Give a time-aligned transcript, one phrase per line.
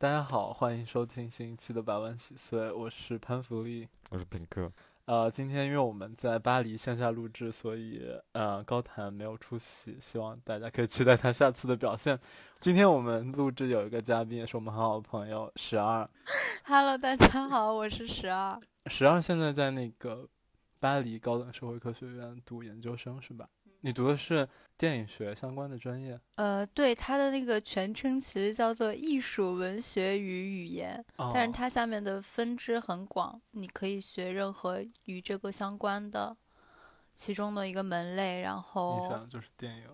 [0.00, 4.72] 大家好，欢迎收听新一期的百万喜碎，我是潘福利，我是品客。
[5.04, 8.02] 呃，今天因为我们在巴黎线下录制，所以
[8.32, 12.18] 呃高谈没有出席，希望大家可以期待他下次的表现。
[12.60, 16.08] 今天我们录制有一个嘉宾，也是我们很好的朋友十二。
[16.64, 18.58] Hello，大家好，我是十二。
[18.86, 20.26] 十二现在在那个
[20.78, 23.46] 巴黎高等社会科学院读研究生，是吧？
[23.82, 26.18] 你读的是电影学相关的专业？
[26.34, 31.02] 呃，对，它的那个全称其实叫做艺术文学与语言，
[31.32, 36.36] 但是它下面的分支很广，你可以学任何与这个相关的
[37.14, 38.40] 其中的一个门类。
[38.40, 39.84] 然后，你选的就是电影？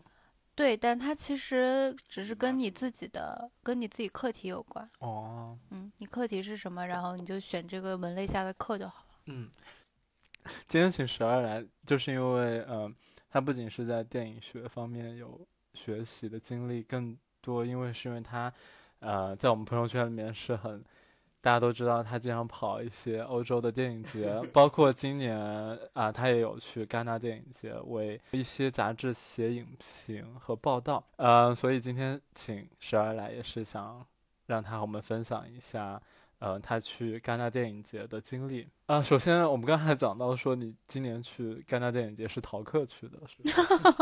[0.54, 4.88] 对，但它其实只是跟你自己的、跟你自己课题有关。
[4.98, 9.14] 哦，嗯，你课题是什么，然后你就选这个门类下的课就好了。
[9.26, 9.50] 嗯，
[10.66, 12.90] 今天请十二来，就是因为呃。
[13.28, 18.52] 他不仅是在电影学方面有学习的经历，更多因为是因为他，
[19.00, 20.82] 呃，在我们朋友圈里面是很，
[21.40, 25.38] 大家都知道他经常跑一些欧洲的电影节，包括今年
[25.92, 34.04] 啊，他也有去戛纳电影节为一些杂志写影评和报道，呃，所以今天请十二来也是想
[34.46, 36.00] 让他和我们分享一下。
[36.46, 39.02] 呃，他去戛纳电影节的经历啊。
[39.02, 43.42] 首先，我们刚才讲到说，你今年去戛纳电影节是逃课去的，是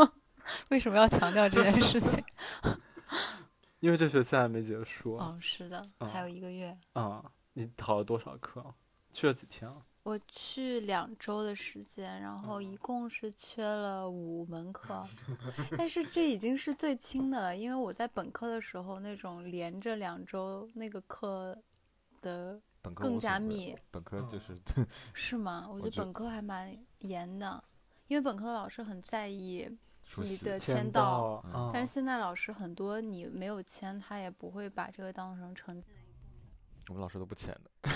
[0.69, 2.23] 为什么要强调这件事情？
[3.81, 5.15] 因为这学期还没结束。
[5.15, 6.77] 哦，是的，还有一个月。
[6.93, 8.63] 啊，你逃了多少课？
[9.11, 9.81] 去了几天啊？
[10.03, 15.03] 我去两周的时间，然后一共是缺了五门课，
[15.75, 21.59] 但是这已经是最轻的了，因为我在本科的时候那种连着两周那个课。
[22.25, 22.59] 的
[22.95, 24.59] 更加密，本科就是
[25.13, 25.67] 是吗？
[25.69, 27.63] 我觉得本科还蛮严的，
[28.07, 29.69] 因为本科的老师很在意
[30.17, 36.87] 你的签到，但是现在老师很多你没有签，他也不会把这个当成成绩的一部分。
[36.89, 37.91] 我们老师都不签的，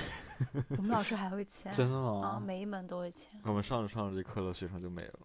[0.78, 2.28] 我们老师还会签， 真的吗？
[2.28, 3.40] 啊，每一门都会签。
[3.44, 5.20] 我们上着上着这课的学生就没了，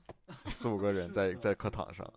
[0.51, 2.11] 四五个人在 在课堂上，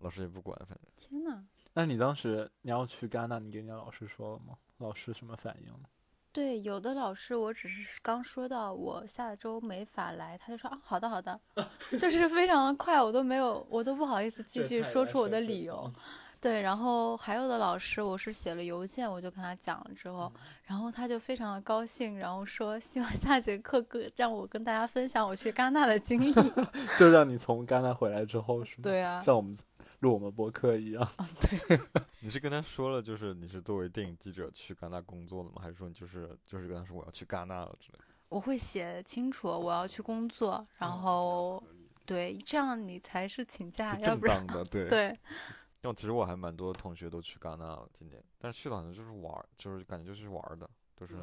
[0.00, 0.86] 老师也不管，反正。
[0.96, 4.56] 天呐，那你当时你要去戛纳，你给你的老师说了吗？
[4.78, 5.72] 老师什么反应？
[6.32, 11.38] 对，有的老师我只是刚说到我下周没法来，他就说啊，好的好的，
[12.00, 15.92] 就是非常的快，我都没有，我都不好意思继续说出我的理由。
[16.40, 20.32] 对，然后还有的老师，我是写了邮件，我就跟他讲了之后，
[20.64, 26.34] 然后他就非常的高兴，然后说希望下节课跟让我跟大家分享我去戛纳的经历，
[26.98, 28.82] 就让你从戛纳回来之后是吗？
[28.82, 29.56] 对啊，像我们。
[30.02, 31.08] 录我们博客一样，
[31.40, 31.80] 对。
[32.20, 35.56] 你是跟他说了，就是你是作为电影记者去戛纳工作的吗？
[35.60, 38.04] 还是说你就是就是跟他说我要去戛纳了之类的？
[38.28, 41.62] 我会写清楚我要去工作，然后
[42.04, 44.86] 对，这样你才是请假，要不然对。
[44.90, 45.16] 对。
[45.82, 51.14] 因为其实我还蛮多同学都去戛纳了，今年，但是去了好像就是玩，就是感觉就是玩的，就是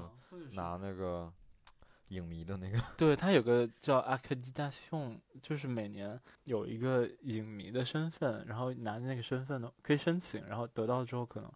[0.52, 1.32] 拿那个。
[2.10, 11.52] 影迷的那个，对他有个叫阿克基大雄，就是每年有一个影迷的身份，然后拿着那个身份呢可以申请，然后得到之后可能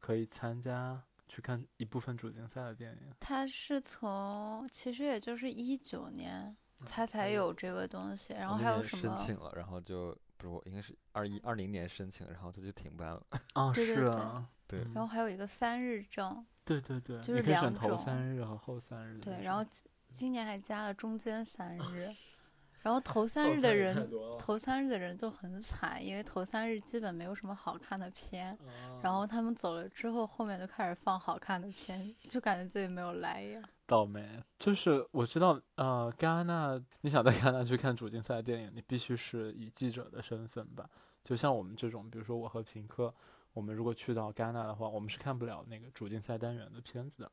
[0.00, 3.14] 可以参加去看一部分主竞赛的电影。
[3.20, 6.54] 他是从其实也就是一九年
[6.86, 13.22] 他才有这个东西，然后还有什么申请了，然后就不是我应该是二一二零年申请，然后他就停办了。
[13.52, 14.80] 啊， 是啊，对。
[14.94, 16.44] 然后还有一个三日证。
[16.64, 19.18] 对对对，就是两种，头三日和后三日。
[19.18, 19.64] 对，然后
[20.08, 22.08] 今年还加了中间三日，
[22.82, 28.56] 然后头三日的人，头三日的人就很惨，因为头三日基本没有什么好看的片，
[29.02, 33.62] 然后他们走了之后，后面就开始放好看的片，就感觉自己没有来一样。
[33.86, 40.88] 倒霉，就是我知道，呃，戛纳，你想在戛纳去看主竞赛电影，你必须是以记者的身份吧？
[41.22, 43.14] 就像我们这种，比如说我和平克。
[43.54, 47.32] 我们如果去到戛纳的话，我们是看不了那个主竞赛单元的片子的。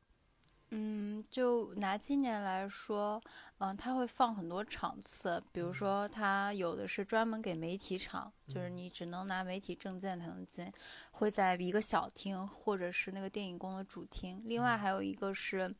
[0.70, 3.20] 嗯，就拿今年来说，
[3.58, 10.72] 嗯，他会放很多场次，比如说他有的是专门给媒体场，就是你只能拿媒体证件才能进，
[11.10, 14.40] 会在一个小厅或者是那个电影宫的主厅。
[14.46, 15.74] 另外还有一个是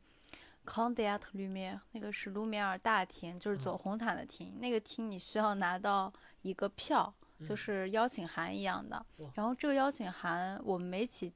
[0.63, 4.59] Conde at Lumiere，那个是卢米尔大厅，就是走红毯的厅。
[4.59, 6.13] 那个厅你需要拿到
[6.43, 7.11] 一个票。
[7.43, 9.05] 就是邀请函一样的，
[9.35, 11.31] 然后这个邀请函我们媒体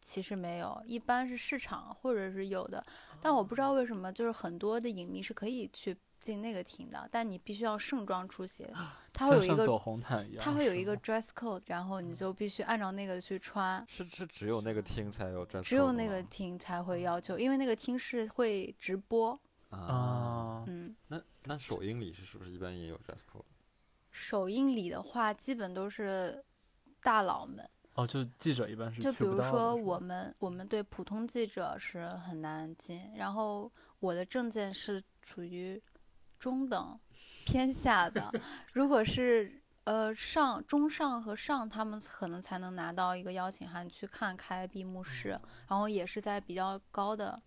[0.00, 2.84] 其实没有，一般是市场或者是有的，
[3.20, 8.66] 但我不知道为什么，就是很多的影迷是可以去进那个厅的，但你必须要盛装出席，
[9.12, 13.84] 它会有一个走红毯一样，他会有一个 dress code，然后你就必须按照那个去穿。
[13.88, 19.38] 是是只有那个厅才有 dress，code 只有那个厅才会要求，因为那个厅是会直播
[19.70, 20.64] 啊。
[20.66, 23.44] 嗯，那那首映礼是是不是一般也有 dress code？
[24.10, 26.44] 首映礼的话，基本都是
[27.00, 33.70] 大佬们，哦，就记者一般是就比如说我们我们对普通记者是很难进，然后
[34.00, 35.80] 我的证件是处于
[36.38, 36.98] 中等
[37.44, 38.32] 偏下的，
[38.72, 45.30] 如果是呃上中上和上，他们可能才能拿到一个邀请函去看开闭幕式，
[45.68, 47.40] 然后也是在比较高的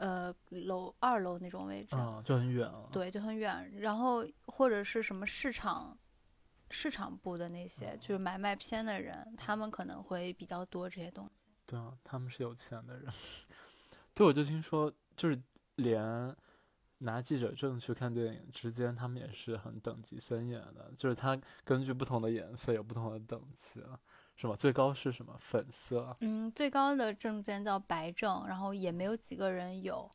[0.00, 2.90] 呃楼二楼那种位置，就很远了。
[2.92, 3.70] 对，就很远。
[3.78, 5.96] 然后或者是什么市场。
[6.72, 11.32] 市场部的那些就是买卖片的人，他们可能会比较多这些东西。
[11.66, 13.12] 对啊，他们是有钱的人。
[14.14, 15.36] 对，我就听说，就是
[15.74, 16.32] 连
[16.98, 23.82] 拿记者证去看电影之间，他们也是很等级森严的，就是他根据不同的颜色有不同的等级，
[24.40, 24.56] 是吗？
[24.56, 25.36] 最高是什么？
[25.38, 26.16] 粉色？
[26.20, 30.10] 嗯，最高的证件叫白证，然后也没有几个人有，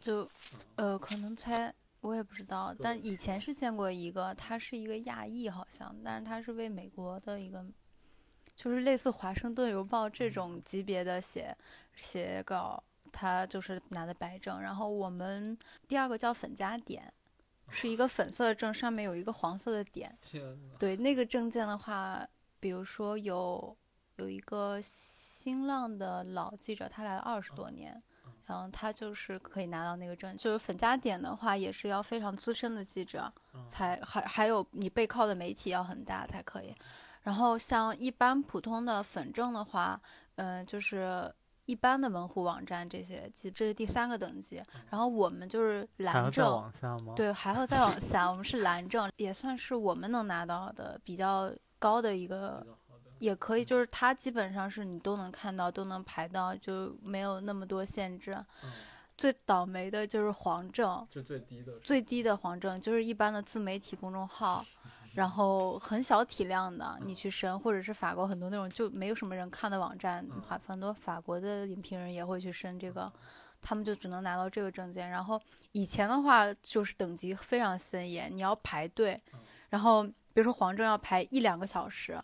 [0.00, 0.28] 就
[0.76, 1.74] 呃，可能才。
[2.02, 7.62] 我也不知道，但以前是见过一个，他是一个亚裔，好像，但是他是为美国的一个，
[8.56, 11.54] 就是类似《华盛顿邮报》这种级别的写
[11.94, 12.82] 写稿，
[13.12, 14.58] 他就是拿的白证。
[14.58, 15.54] 然后我们
[15.86, 17.12] 第二个叫粉加点，
[17.68, 20.16] 是一个粉色的证，上面有一个黄色的点。
[20.22, 22.26] 天对那个证件的话，
[22.60, 23.76] 比如说有
[24.16, 28.00] 有一个新浪的老记者，他来了二十多年。
[28.46, 33.32] 然后他就是可以拿到那个证，就是粉加点的话，也是要非常资深的记者
[33.68, 36.74] 才，还还有你背靠的媒体要很大才可以。
[37.22, 40.00] 然后像一般普通的粉证的话，
[40.34, 41.32] 嗯，就是
[41.66, 44.60] 一般的门户网站这些，这是第三个等级。
[44.90, 46.72] 然后我们就是蓝证，
[47.14, 52.64] 对，还要再往下，我们是蓝证，也算是我们能拿到的比较高的一个。
[53.18, 58.42] 也可以，就是它基本上是你都能看到，都能排到，就没有那么多限制。
[59.14, 64.64] 最倒霉的就是黄证，就最低的，最低的黄证就是一般的自媒体公众号，
[65.12, 70.26] 然后很小体量的，你去申，或者是法国很多那种就没有什么人看的网站，
[70.66, 73.12] 很多法国的影评人也会去申这个，
[73.60, 75.10] 他们就只能拿到这个证件。
[75.10, 75.38] 然后
[75.72, 79.20] 以前的话就是等级非常森严，你要排队，
[79.68, 82.20] 然后比如说黄证要排一两个小时。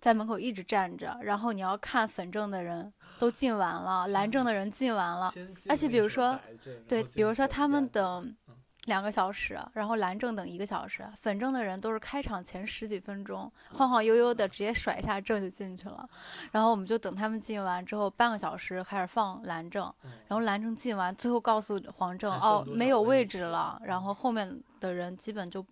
[0.00, 5.32] 在门口一直站着，然后你要看粉证的人都进完了，蓝证的人进完了，
[5.66, 6.38] 而且比如说，
[6.86, 8.36] 对，比如说他们等
[8.84, 16.06] 两个小时，然后蓝证等一个小时，粉证的人都是开场前十几分钟晃晃悠悠的直接甩一下证就进去了，
[16.50, 19.90] 然后我们就等他们进完之后半个小时开始放蓝证，
[20.28, 25.64] 然后蓝证进完最后告诉黄证哦没有位置了，然后后面的人基本就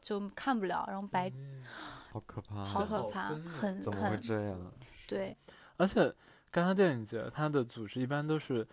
[0.00, 1.32] 就看不了，然后白。
[2.10, 2.64] 好可怕！
[2.64, 4.72] 好可怕，很怎么会这样？
[5.06, 5.36] 对，
[5.76, 6.08] 而且
[6.50, 8.66] 戛纳电影节它的组织一般都是，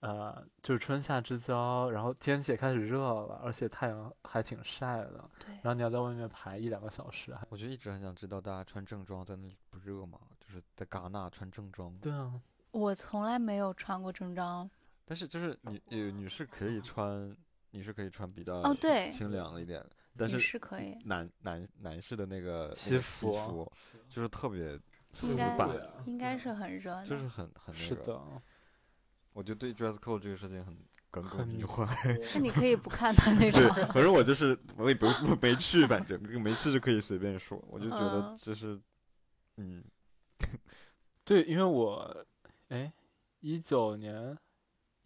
[0.00, 5.30] 呃，就是春夏之交，然后天气也开始热了，而且太阳还挺晒的。
[5.38, 7.32] 对，然后你要在外面排一两个小时。
[7.50, 10.18] 我就一直很想知道，大家穿正装在那里不热吗？
[10.40, 11.96] 就是在戛纳穿正装。
[11.98, 12.40] 对啊，
[12.72, 14.68] 我从来没有穿过正装。
[15.04, 15.80] 但是就是女
[16.10, 17.34] 女士可以穿，
[17.70, 19.84] 女士可以穿比较哦对清凉一点。
[20.18, 23.70] 但是可以男男男士的那个西服
[24.08, 24.78] 就是特别
[25.22, 25.56] 应该
[26.06, 28.42] 应该是很热，就是很很那个。
[29.32, 30.76] 我就对 dress code 这个事情很
[31.10, 31.86] 耿耿于怀。
[32.34, 33.62] 那你可以不看他那种。
[33.92, 35.06] 反正我就是我也不
[35.40, 37.62] 没去，反正没去就可以随便说。
[37.70, 38.80] 我就觉得就是
[39.56, 39.84] 嗯，
[41.24, 42.26] 对，因为我
[42.68, 42.92] 哎
[43.40, 44.36] 一九年。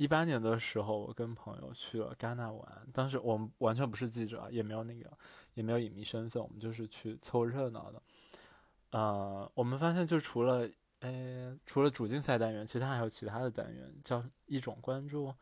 [0.03, 2.67] 一八年的时候，我跟朋友去了戛纳玩。
[2.93, 5.09] 当时我们完全不是记者，也没有那个，
[5.55, 8.03] 也没有影迷身份，我们就是去凑热闹的。
[8.91, 10.69] 呃，我们发现就除了，
[11.03, 15.33] 诶，除了主竞赛单元，其他还有其他的单元，叫一种关注。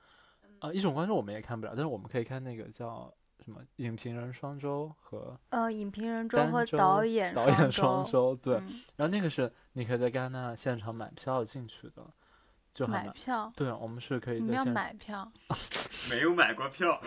[0.58, 3.11] 啊，一种关注我们也看不了，但是我们可以看那个叫
[3.42, 8.37] 什么影评人双周和呃影评人周和导演导演双周。
[8.37, 8.56] 对，
[8.96, 12.06] 然后那个是你可以在戛纳现场买票进去的。
[12.72, 14.38] 就买票，对，我们是可以。
[14.38, 15.30] 你们要买票？
[16.08, 16.98] 没有买过票，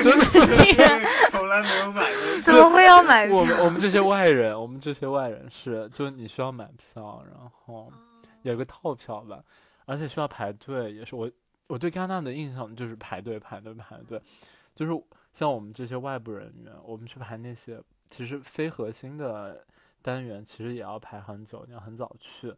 [0.00, 0.24] 真的，
[1.30, 2.40] 从来没有买过。
[2.42, 3.36] 怎么会要买票？
[3.36, 7.92] 我们我们这些外人，我们这些外人是，就你需要买票，然后
[8.42, 9.42] 有个套票吧，
[9.84, 10.92] 而且需要排队。
[10.92, 11.30] 也是我
[11.66, 14.20] 我对戛纳的印象就是排队排队排队，
[14.74, 19.64] 就是像我们这些外部人员，我们去排那些其实非核心的
[20.00, 22.54] 单元，其实也要排很久，你要很早去。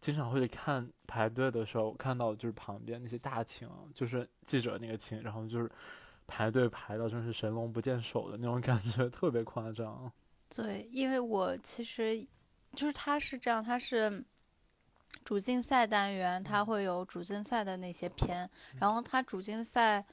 [0.00, 5.70] 经常会看排队的时候，看到就是旁边那些大厅，就是记者那个厅，然后就是
[6.26, 10.10] 排队排到真是神龙不见首的那种感觉， 特别夸张。
[10.54, 12.26] 对，因为我其实
[12.74, 14.24] 就是他是这样，他是
[15.24, 20.04] 主竞赛单元，他会有主竞赛的那些片，然后他主竞赛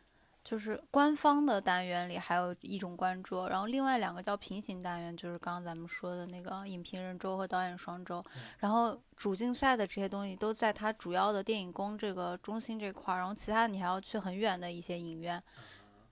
[0.45, 8.23] 就是官方的单元里还有一种关注，然后另外两个叫平行单元，就是刚刚咱们说的那个影评人周和导演双周。
[8.59, 15.41] 然后主竞赛的这些东西都在它主要的电影宫这个中心这块儿，然后其他的你还要去很远的一些影院，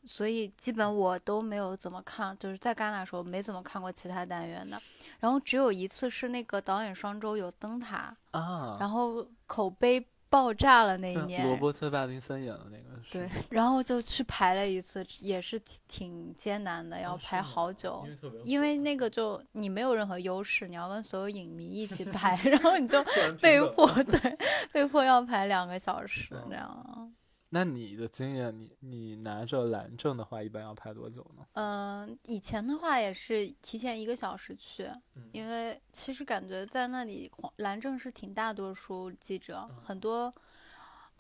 [0.04, 4.82] 所以基本我都没有怎么看，就是在戛纳的时候没怎么看过其他单元的。
[5.20, 10.04] 然后只有一次是那个导演双周有灯塔啊，然后口碑。
[10.34, 13.00] 爆炸了那一年，罗伯特·帕丁森演的那个。
[13.12, 18.04] 对，然后就去排了一次，也是挺艰难的，要排好久。
[18.44, 22.98] 因为那个就你没有任何优势，你要跟所有影迷一起 排，然后你就
[23.40, 24.38] 被迫对，
[24.72, 27.14] 被迫要排两个小时这样。
[27.54, 31.46] 那你的经验，你你拿着蓝证的话，一般要排多久呢？
[31.54, 34.90] 嗯，以前的话也是提前一个小时去，
[35.34, 40.34] 因为其实感觉在那里蓝证是挺大多数记者，很多，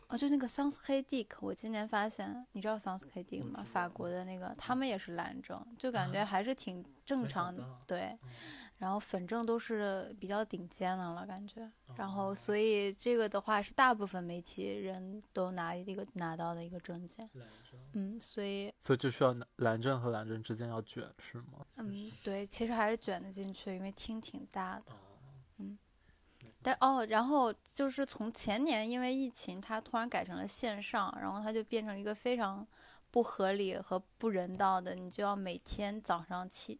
[0.07, 3.63] 啊，就那个桑斯黑蒂克，我今年发现，你知道桑斯黑蒂克吗？
[3.63, 8.17] 法国的那个，他们也是蓝证，就感觉还是挺正常的，对。
[8.77, 11.71] 然后粉证都是比较顶尖的了，感觉。
[11.95, 17.29] 然后所以这个的话是大部分媒体人都拿一个拿到的一个证件。
[17.93, 18.73] 嗯，所以。
[18.81, 21.65] 所以就需要蓝证和蓝证之间要卷是吗？
[21.77, 24.83] 嗯，对，其实还是卷得进去，因为厅挺大的。
[25.57, 25.77] 嗯。
[26.61, 32.65] 但哦，然后就是从前年因为疫情，它突然改成了线上，然后它就变成一个非常
[33.11, 36.79] 不合理和不人道的，你就要每天早上七。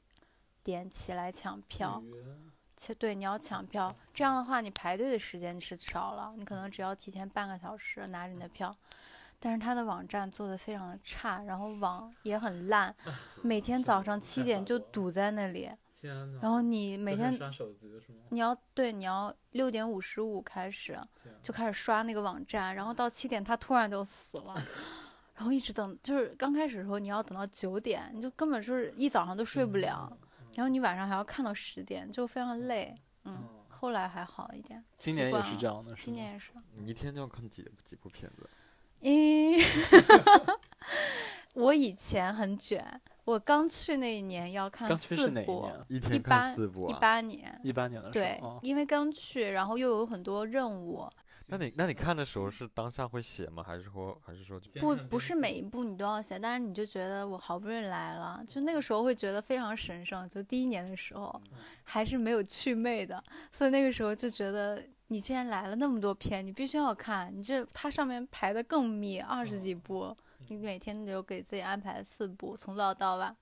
[0.63, 2.01] 点起来抢票，
[2.75, 8.75] 且对你要抢票，这样的话你排队的时间是少了，你可能只要提前半个小时拿着你的票，
[9.39, 12.93] 但是他的网站做的非常的差，然后网也很烂，
[13.43, 15.69] 每天早上七点就堵在那里，
[16.41, 17.37] 然后你每天
[18.29, 20.99] 你要对你要六点五十五开始
[21.41, 24.55] 就开始刷那个网站，然后到七点他突然就死了，
[25.35, 30.11] 然后一直等，就是刚开始的时候你要等到九点，你就根本就是一早上都睡不了。
[30.55, 32.95] 然后你晚上还要看到十点，就非常累。
[33.25, 34.83] 嗯，后来还好一点。
[34.97, 36.51] 今年也是这样的，今年也是。
[36.73, 38.49] 你一天就要看几几部片子？
[39.01, 39.59] 嗯，
[41.55, 46.89] 我以前很卷，我刚去那一年要看四部，一天看四部。
[46.89, 51.09] 一八年，一八年的时候，对，因为刚去，然后又有很多任务。
[51.47, 53.61] 那你那你看的时候是当下会写吗？
[53.61, 56.39] 还是说还是说不不是每一步你都要写？
[56.39, 60.27] 但是你就觉得我好不容易来了，就那个时候会觉得非常神圣。
[60.29, 61.41] 就第一年的时候，
[61.83, 67.31] 还是没有祛魅的，所以那个时候就觉得你既然来了那么多片，你必须要看。
[67.35, 70.15] 你这它上面排的更密，二十几部，
[70.47, 73.35] 你每天就给自己安排四部，从早到晚。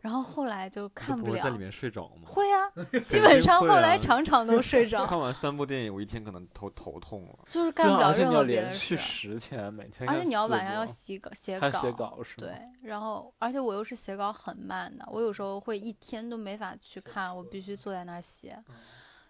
[0.00, 2.22] 然后后来就看不了，在里面睡着吗？
[2.24, 2.70] 会啊，
[3.04, 5.04] 基本上后来场场都睡着。
[5.06, 7.38] 看完三部电影，我一天可能头头痛了。
[7.46, 8.96] 就是干不了任何别的事。
[8.96, 10.08] 十天，每天。
[10.08, 11.70] 而且你要晚上要写稿，写稿。
[11.70, 18.58] 写稿是对，然后而且我又是写稿很慢的，我有时候会一天都没法去看，我必须坐在那儿写。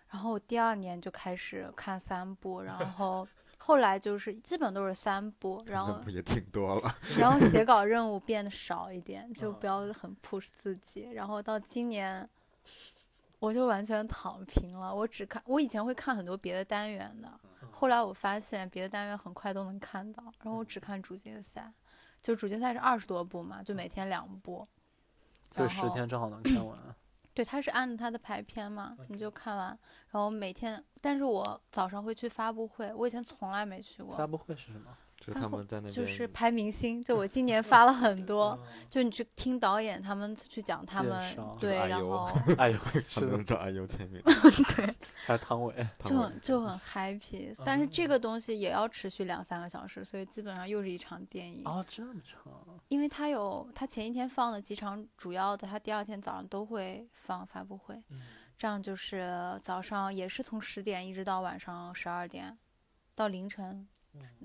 [0.08, 3.26] 然后我第二年就开始看三部，然后。
[3.62, 6.96] 后来就是基本都是三部，然后也挺多了。
[7.20, 11.10] 然后写稿任务变得少一点，就不要很 push 自己。
[11.12, 12.26] 然后到今年，
[13.38, 14.94] 我就完全躺平了。
[14.94, 17.30] 我只看，我以前会看很多别的单元的，
[17.70, 21.70] 后来我发现别的单元很快都能看到，然后我只看主竞赛。
[22.22, 24.66] 就主竞赛是二十多部嘛，就每天两部，
[25.50, 26.78] 所以十天正好能看完。
[27.40, 29.68] 对，他是按着他的排片嘛，你就看完，
[30.10, 34.14] 然后每天，但是我早上会去发布会，我以前从来没去过。
[34.14, 34.94] 发布会是什么？
[35.20, 38.58] 就他们在那就是拍明星，就我今 年发了很多，
[38.88, 42.24] 就你去听导演他们去讲他们，对，然后
[42.56, 44.22] 哎呦，是能找哎呦签名，
[44.74, 44.94] 对，
[45.26, 52.50] 还有汤唯，就很就很 happy，但是这个东西也要持续两三个小时，所以基本上又是一场电影啊，这么长，
[52.88, 58.02] 因为他有他前一天放的几场主要的，他第二天早上都会放发布会，
[58.56, 62.56] 这样就是早上也是从十点一直到晚上十二点，
[63.14, 63.86] 到凌晨。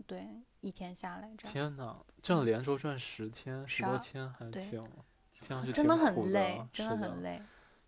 [0.05, 0.27] 对，
[0.61, 1.53] 一天下来这样。
[1.53, 4.83] 天哪，这样连轴转十天，十多天还挺，
[5.73, 7.41] 真的很累，真的很累，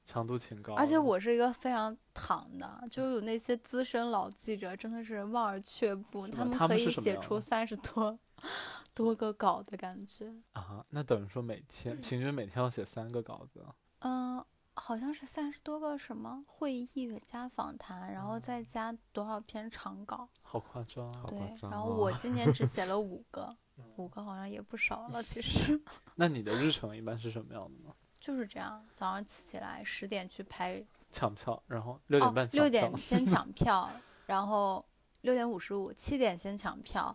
[0.03, 0.73] 强度挺高。
[0.75, 8.17] 而且我是一个非常躺的，就有那些资深老记者，真的是望而却步，他们可以写出三十多
[8.93, 10.33] 多个稿的感觉。
[10.53, 13.65] 啊，那等于说每天 平均每天要写三个稿子？
[13.99, 14.43] 嗯。
[14.79, 21.11] 好像是三十多个什么会议加访谈，然后再加多少篇长稿，好夸张。
[21.27, 21.37] 对，
[21.69, 23.55] 然后我今年只写了 五个，
[23.97, 25.81] 五个好像也不少了，其实。
[26.15, 27.93] 那你的日程一般是什么样的呢？
[28.19, 33.89] 就是这样，早上起来十点去拍抢票，然后六点半六点先抢票，
[34.25, 34.85] 然后。
[35.21, 37.13] 六点五十五，七点先抢票，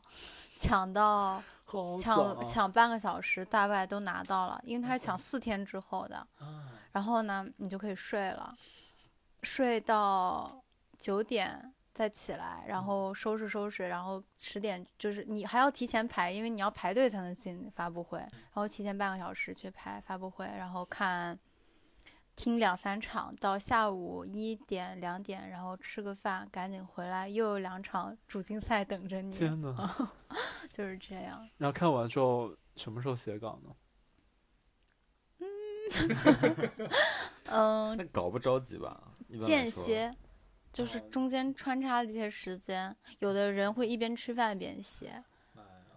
[0.59, 1.43] 抢到
[2.03, 6.27] 抢抢半个小时，大概都拿到了，因为他是抢四天之后的。
[6.93, 8.55] 然后呢，你就可以睡了，
[9.43, 10.63] 睡到
[10.97, 21.39] 九点再起来，然后收拾收拾，然后十点就是你还要提前排，因为你要排队才能进发布会，然后提前半个小时去排发布会，然后看。
[22.35, 29.31] 听两三场到下午一点两点，然后吃个饭，赶紧回来，又有两场主竞赛等着你。
[29.37, 30.11] 天呐，
[30.73, 31.47] 就是这样。
[31.59, 33.71] 然后看完之后，什么时候写稿呢？
[35.91, 36.71] 嗯，
[37.93, 37.97] 嗯。
[37.97, 39.03] 那搞不着急吧？
[39.41, 40.15] 间歇，
[40.73, 42.95] 就是中间穿插一些时间。
[43.19, 45.23] 有的人会一边吃饭一边写，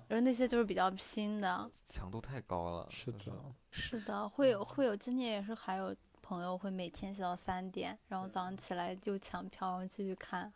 [0.08, 1.70] 而那些就是比较拼的。
[1.88, 2.88] 强度太高了。
[2.90, 3.32] 是的。
[3.72, 5.96] 是的，会有会有，今年也是还有。
[6.28, 10.52] 朋友会每天写到三点，然后早上起来就抢票，然后继续看。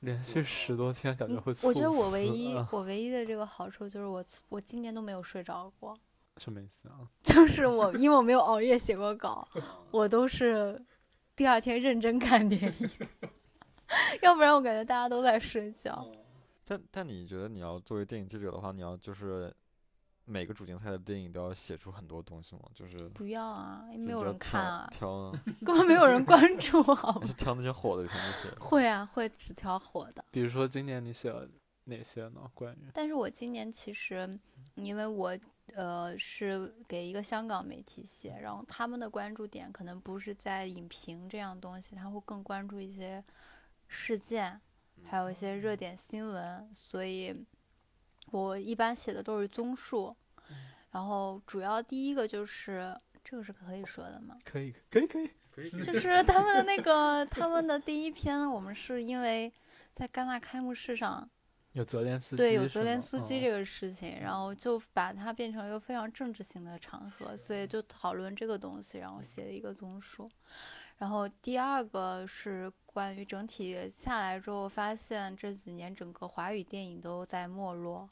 [0.00, 1.50] 连续十多天，感觉会。
[1.62, 5.98] 我觉得我唯一 我唯一的这个好处就是我我今年都没有睡着过。
[6.40, 7.06] 什么意思啊？
[7.22, 9.46] 就是我因为我没有熬夜写过稿，
[9.90, 10.80] 我都是
[11.36, 12.90] 第二天认真看电影，
[14.22, 16.06] 要不然我感觉大家都在睡觉。
[16.64, 19.54] 但但你觉得你要作为电影记者的话，你要就是。
[20.26, 22.62] 每个主竞赛的电影都要写出很多东西吗？
[22.72, 25.32] 就是不要啊，没有人看啊，挑
[25.64, 27.28] 根本没有人关注，好吗？
[27.36, 28.54] 挑那些火的，全都写。
[28.60, 30.24] 会啊，会只挑火的。
[30.30, 31.48] 比如说今年你写了
[31.84, 32.50] 哪些呢？
[32.54, 32.90] 关于？
[32.94, 34.38] 但是我今年其实，
[34.74, 35.36] 因为我
[35.74, 43.22] 呃是给一个香港媒体写，然后他们的关注点可能不是在影评这样东西，他会更关注一些
[43.88, 44.60] 事件，
[45.04, 47.46] 还有一些热点新闻，所以。
[48.32, 50.14] 我一般写的都是综述，
[50.92, 54.38] 然后主要第一个就是这个是可以说的吗？
[54.44, 55.28] 可以，可以，可以，
[55.82, 59.52] 就是 他们的那个他们的第一篇，我们是因为
[59.96, 61.28] 在戛纳开幕式上
[61.72, 70.28] 有泽连斯基，对，有泽连斯基这个事情，然后就把它变成一个非常政治性的场合，所以就讨论这个东西，然后写了一个综述。
[70.98, 78.08] 然后第二个是关于整体下来之后，发现这几年整个华语电影都在没落。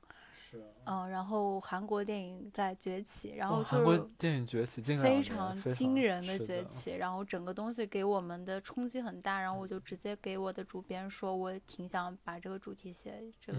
[0.84, 13.58] 嗯，然后韩国电影在崛起，然后韩国电影崛起，非常惊人的崛起，然后整个东西给我们的冲击很大，然后我就直接给我的主编说，我挺想把这个主题写这个，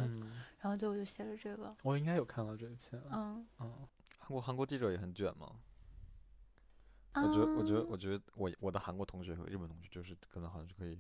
[0.60, 1.76] 然后最后就写了这个。
[1.84, 3.02] 我应该有看到这一篇。
[3.12, 3.88] 嗯嗯，
[4.18, 5.56] 韩国韩国记者也很卷吗？
[7.14, 10.98] 我觉得我觉得我觉得我我的韩国同学和日本同学就是可能好像是可以。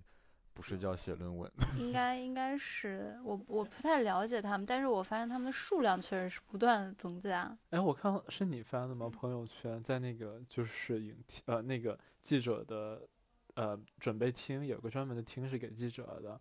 [0.59, 7.57] 不睡觉写论文， 应该应该是我我不太了解他们，但是我发现他们的数量确实是不断增加。
[7.69, 9.07] 哎，我看是你发的吗？
[9.09, 13.07] 朋友圈在那个就是影厅呃那个记者的
[13.53, 16.37] 呃准备厅有个专门的厅是给记者的，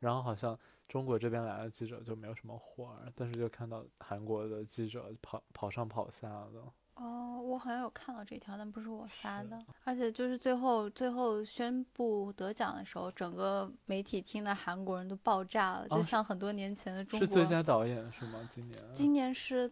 [0.00, 6.64] 然后好像中国这边来的记者就没有什么活儿，但是就看到韩国的记者跑跑上跑下的。
[6.94, 9.58] 哦，我好像有看到这条，但不是我发的。
[9.84, 17.26] 而且就是最后最后宣布得奖的时候，整个媒体厅的韩国人都爆炸了，就像很多年前的中国。
[17.26, 18.46] 是最佳导演是吗？
[18.48, 18.84] 今年？
[18.92, 19.70] 今年是，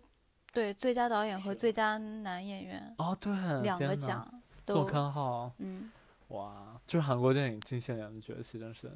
[0.52, 2.94] 对最佳导演和最佳男演员。
[2.98, 4.42] 哦，对，两个奖。
[4.66, 5.52] 宋康昊。
[5.58, 5.90] 嗯。
[6.28, 8.90] 哇，就是韩国电影近些年的崛起，真是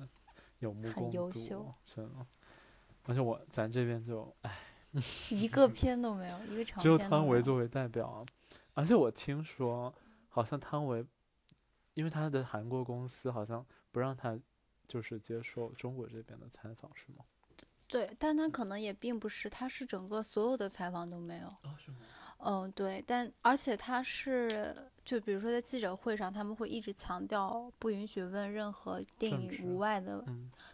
[0.61, 1.31] 有目共睹，
[1.85, 2.27] 真的。
[3.07, 4.51] 而且我咱这边就，唉。
[5.30, 8.24] 一个片都没有，一个只有汤唯作为代表，
[8.74, 9.92] 而且我听说，
[10.28, 11.04] 好像汤唯，
[11.94, 14.38] 因为他的韩国公司好像不让他，
[14.87, 17.24] 就是接受中国这边的采访，是吗？
[17.88, 21.54] 对，但他可能也并不是，他是整个所有的采访都没有。
[21.76, 21.98] 是吗？
[22.38, 30.24] 嗯，对，但而且他是，就比如说在记者会上，他们会一直强调不允许问任何电影无外的，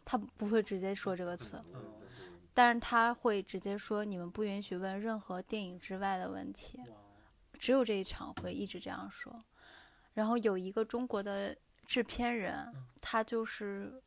[0.04, 1.60] 他不会直接说这个词。
[2.52, 6.80] 但是他会直接说，你们不允许问任何电影之外的问题，
[7.58, 9.44] 只有这一场会一直这样说。
[10.14, 14.02] 然后有一个中国的制片人，他就是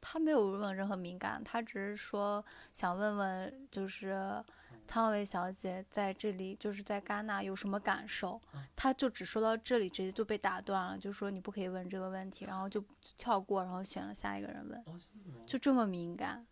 [0.00, 4.44] 他没有问任何敏感，他只是说想问问，就是
[4.86, 8.40] 汤唯小姐在这里就是在戛纳有什么感受，
[8.74, 12.84] 他就只说到这里，直接就被打断了，就说你不可以问这个问题，然后就
[13.16, 14.84] 跳过，然后选了下一个人问，
[15.46, 16.44] 就这么敏感。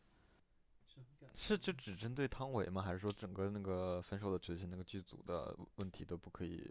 [1.34, 2.82] 是就只针对汤唯吗？
[2.82, 6.70] 还是说整个那个分手的决心那个剧组的问题都不可以？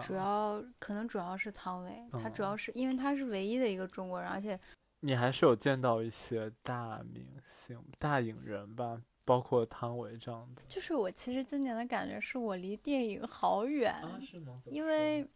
[0.00, 4.58] 主要可能主要是汤唯，他主要是因为他是唯一的一个中国人，而且
[5.00, 10.62] 你还是有见到一些大明星、大影人吧，包括汤唯这样的。
[10.66, 14.58] 就是我其实今年的感觉是我离电影好远，是吗？
[14.66, 15.28] 因为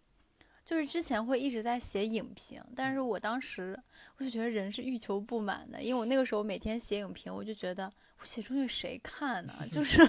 [0.64, 3.78] 就是之前会一直在写影评，但是我当时
[4.16, 9.52] 我就觉得人是欲求不满的，因为我那个时候每天写影评，我就觉得我写出去谁看呢？
[9.70, 10.06] 就是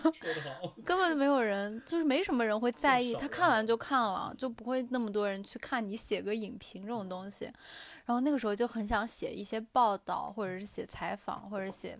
[0.86, 7.46] 根本就没有人，就是没什么人会在意，他看完就看了，就不会那么多人去看你写个影评这种东西。
[8.06, 11.98] 然后那个时候就很想写一些报道，或者是写采访，或者写，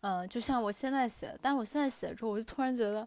[0.00, 3.06] 嗯，就像我现在写的，但我现在写之后，我就突然觉得，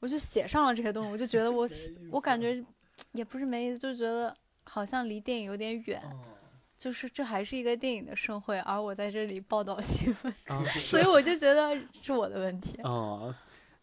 [0.00, 1.68] 我就写上了这些东西，我就觉得我
[2.12, 2.64] 我感觉。
[3.10, 6.00] 也不是没意思，就觉得好像离电影有点远，
[6.76, 10.34] 就是这还是一个电影的盛会，而我在这里报道新闻，
[10.84, 12.80] 所以我就觉得是我的问题。
[12.82, 13.34] 哦，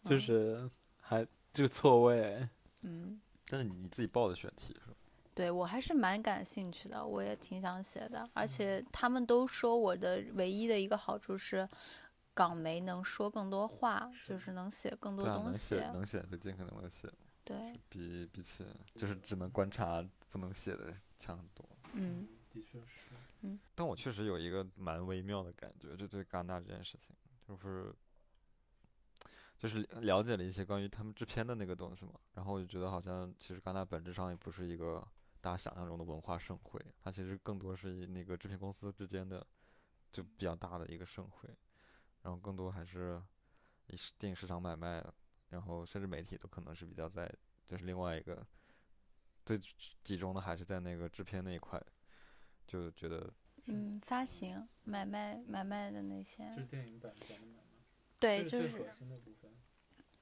[0.02, 2.48] 就是还这个错位。
[2.82, 3.20] 嗯。
[3.48, 4.96] 但是你自己报的选题是吧？
[5.34, 8.26] 对，我还是蛮感兴趣的，我也挺想写的。
[8.32, 11.68] 而且他们都说我的唯一的一个好处是，
[12.32, 15.74] 港媒能说更多话，就是能写更多东西。
[15.74, 17.08] 能写能写就尽可能的写。
[17.44, 21.68] 对，比比起就是只能观察不能写的强很多。
[21.92, 23.14] 嗯，的确是。
[23.42, 27.94] 嗯，但我确实有一个蛮微妙的感觉，就对戛纳这件事情，就是
[29.58, 35.06] 就是了解了一些关于他们制片的那个东西嘛，然后我就觉得好像其实戛纳本质上也不是一个
[35.40, 39.46] 大家想象中的文化盛会，它其实更多是以那个制片公司之间的
[40.12, 41.48] 就比较大的一个盛会，
[42.22, 43.20] 然后更多还是
[43.88, 45.04] 以电影市场买卖。
[45.48, 47.30] 然后，甚至媒体都可能是比较在，
[47.68, 48.42] 就是另外一个
[49.44, 49.60] 最
[50.02, 51.78] 集中的还是在那个制片那一块，
[52.72, 53.30] 就觉得
[53.66, 57.84] 嗯，发行、买卖、买卖的那些，就是电影版权的买卖，
[58.18, 58.90] 对，就是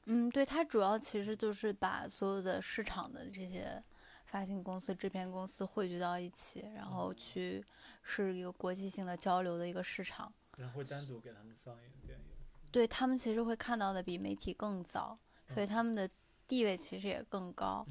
[0.07, 3.81] 嗯，对，它主要其实就是把所有的市场的这些
[4.25, 7.65] 发行公司、制片公司汇聚到一起，然后去
[8.03, 12.25] 是一个国际性的交流的一个市场，然后单独给他们放映电影。
[12.73, 16.11] 对他们其实会看到的比媒体更早，所以他们的
[16.49, 17.87] 地位其实也更高。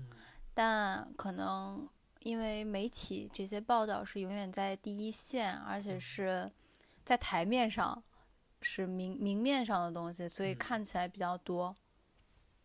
[0.54, 1.88] 但可能
[2.20, 6.52] 因为媒体这些报道是永远在第一线，而且是
[7.04, 8.02] 在台面上，
[8.62, 11.76] 是明明面上的东西，所以看起来比较多。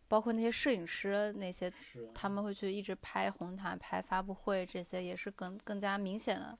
[0.07, 1.71] 包括那些摄影师，那些
[2.13, 6.57] 他们会去一直拍红毯、拍发布会，这些也是更更加明显的。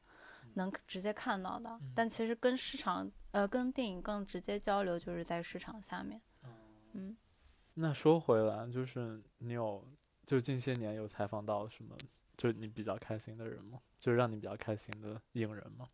[0.53, 6.21] 能直接看到的，但其实跟市场，呃，跟电影更直接交流，就是在市场下面。
[6.93, 7.17] 嗯，
[7.73, 9.85] 那说回来，就是你有，
[10.25, 11.97] 就近些年有采访到什么，
[12.37, 13.79] 就是你比较开心的人吗？
[13.99, 15.87] 就是让你比较开心的影人吗？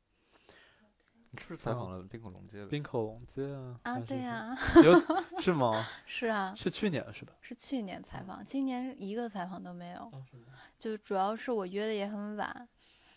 [1.33, 2.65] 你是不是采访了冰口龙介？
[2.65, 3.79] 冰口龙介啊？
[3.83, 4.57] 啊，对呀。
[4.83, 5.71] 有是吗？
[6.05, 6.53] 是啊。
[6.55, 7.33] 是去年是吧？
[7.41, 10.11] 是去年采访，今年一个采访都没有。
[10.77, 12.67] 就主要是我约的也很晚。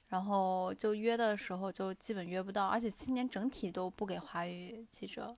[0.08, 5.36] 然后就约的时候就基本约不到，而且今年整体都不给华语记者，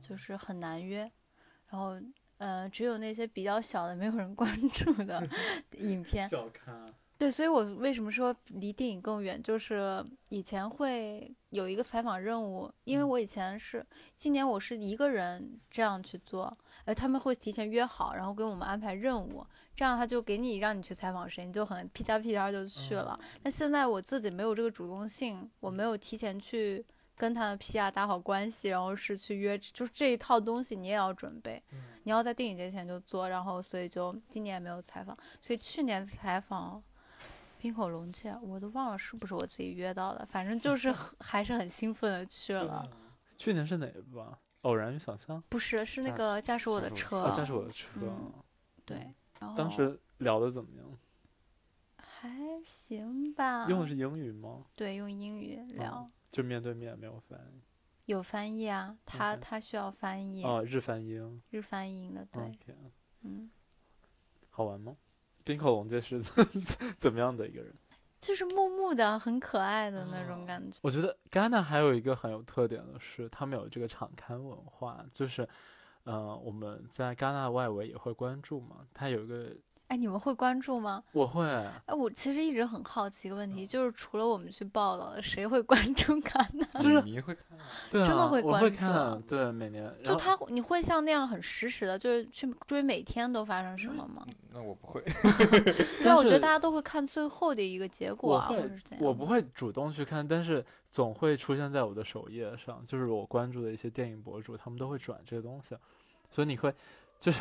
[0.00, 1.02] 就是很难约。
[1.68, 2.00] 然后，
[2.38, 5.26] 呃，只有那些比较小的、没有人关注的
[5.78, 6.28] 影片。
[6.28, 6.92] 小看。
[7.16, 9.40] 对，所以我为什么说离电影更远？
[9.40, 19.46] 就是以前会有一个采访任务，因为我以前是今年我是一个人这样去做，呃，他们会提前约好，然后给我们安排任务。
[19.76, 23.18] 这样他就给你让你去采访谁，你就很屁颠屁颠就去了。
[23.44, 26.84] 那现在我自己没有这个主动性，我没有提前去
[27.16, 31.62] 跟他的 PR 打好关系，然后是去约，就是这一套东西你也要准备，
[32.02, 35.16] 你要在电影节前就做，然后所以就今年没有采访。
[35.40, 36.82] 所以去年采访
[37.58, 42.88] 冰口龙介，我都忘了是不是我自己约到的，反正就 是还是很兴奋的去了。
[43.38, 44.38] 去年是哪一部啊？
[44.62, 45.42] 偶然与想象？
[45.48, 47.30] 不是，是那个驾驶我的车。
[47.36, 47.88] 驾驶我的车。
[48.84, 49.14] 对。
[49.54, 50.98] 当时聊的怎么样？
[51.98, 52.30] 还
[52.64, 53.66] 行吧。
[53.68, 54.64] 用的是英语吗？
[54.74, 56.06] 对，用英语聊。
[56.34, 57.62] 就面对面没有翻译。
[58.06, 60.42] 有翻译啊，他他需要翻译。
[60.44, 61.40] 哦，日翻英。
[61.50, 62.58] 日翻英的，对。
[63.22, 63.50] 嗯。
[64.50, 64.96] 好玩吗？
[65.44, 66.20] 冰口龙介是
[66.98, 67.74] 怎么样的一个人？
[68.20, 70.78] 就是木木的，很可爱的那种感觉。
[70.82, 75.48] 我觉得戛纳还有一个很有特点的是，他们有这个场刊文化，就是。
[76.04, 78.86] 呃，我们在戛纳外围也会关注嘛。
[78.92, 79.56] 它有一个，
[79.94, 81.04] 哎，你们会关注吗？
[81.12, 81.44] 我会。
[81.46, 86.66] 哎，我其实一直很好奇一个问题，就是除了我们去报道，谁会关注看呢？
[86.80, 87.56] 就是你会看，
[87.88, 89.22] 对，真的会关注。
[89.28, 89.88] 对，每年。
[90.02, 94.26] 就他，你会像那样很实时的，就是去追每天都发生什么吗？
[94.52, 95.00] 那我不会。
[96.02, 99.06] 对，我觉得大家都会看最后的一个结果啊，或者是怎样。
[99.06, 105.76] 我不会主动去看，但是总会出现在我的首页上，就是我关注的一些电影博主，他们都会转这个东西。
[106.32, 106.74] 所以你会，
[107.20, 107.38] 就是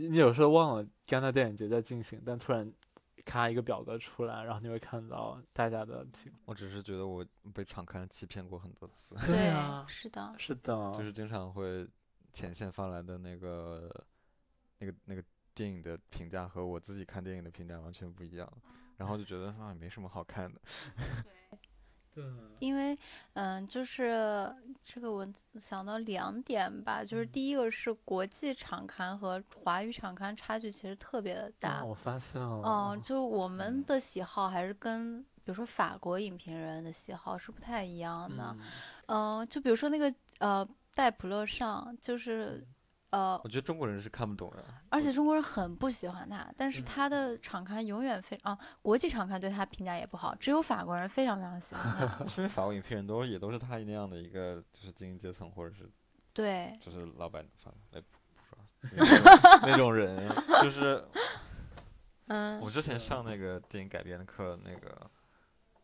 [0.00, 2.72] 你你有时候忘了戛纳电影节在进行，但突然
[3.26, 6.32] 咔一个表格出来，然后你会看到大家的评。
[6.46, 9.14] 我只是觉得我被场刊欺骗过很多次。
[9.26, 11.86] 对啊，是的，是的， 就是经常会
[12.32, 13.90] 前线发来的那个
[14.78, 15.22] 那个那个
[15.54, 18.50] 电影的评价和我自己看电影的评价完全不一样，
[18.96, 20.60] 然后就觉得啊没什么好看的。
[22.12, 22.24] 对，
[22.58, 22.96] 因为，
[23.34, 25.26] 嗯，就是这个我
[25.60, 31.84] 想到两点吧，就是第一个是国际场刊和华语场刊差距其实特别的大啊，。
[31.84, 38.56] 我发现了，嗯，就我们的喜好还是跟比如说法国影评人的喜好是不太一样的。
[39.06, 42.66] 嗯嗯，就比如说那个呃戴普勒上，就是
[43.10, 44.64] 呃我，觉得中国人是看不懂的。
[44.88, 52.26] 而且中国人很不喜欢他，但是他的场刊永远非啊，国际场刊对他评价也不好，只有法国人非常非常喜欢他。
[52.28, 55.90] 是因为法国影评人都也都是他那样的一个就是精英阶层或者是
[56.32, 58.18] 对，就是老板反哎不
[58.96, 59.18] 不说
[59.62, 60.28] 那种人，
[60.62, 61.04] 就是
[62.28, 65.10] 嗯我之前上那个电影改编的课，那个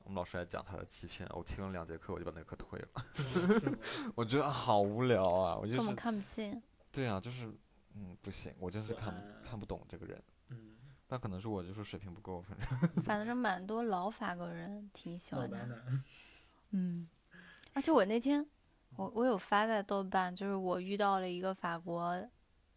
[0.05, 3.77] 我们老师还讲他的欺骗，我听了两节课我就把那课退了，
[4.15, 6.63] 我觉得好无聊啊，我就是根本看不进。
[6.97, 7.47] 对啊，就是
[7.95, 10.77] 嗯不行，我就是看看不懂这个人，嗯，
[11.09, 12.69] 那可能是我就是水平不够，反正
[13.05, 15.69] 反正蛮多老法国人挺喜欢他老白。
[15.69, 16.05] 男，
[16.71, 17.09] 嗯，
[17.75, 18.45] 而且我那天
[18.97, 22.27] 我我有发在豆瓣，就是我遇到了一个法国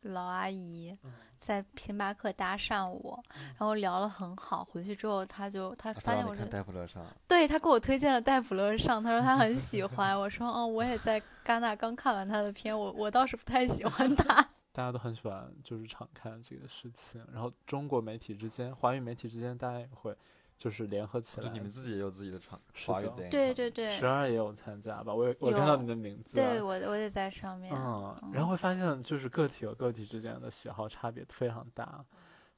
[0.01, 3.23] 老阿姨嗯在星巴克搭讪我，
[3.57, 4.62] 然后聊了很好。
[4.65, 10.19] 回去之后，她就她发现我是戴普勒上，对她给我推荐了戴普勒上，她说她很喜 欢。
[10.19, 14.35] 我说哦，我也在戛纳刚看完他的片，我我倒是不太喜欢他。
[14.73, 20.15] 大家都很喜欢就是常看这个事情，然后中国媒体之间、华语媒体之间，大家也会
[20.60, 21.48] 就是联合起来。
[21.48, 25.13] 就你们自己也有自己的场是的华语电影对对对十二也有参加吧？
[25.15, 27.74] 我也我看到你的名字，对我我也在上面。
[27.74, 32.04] 嗯，然后会发现就是个体和个体之间的喜好差别非常大，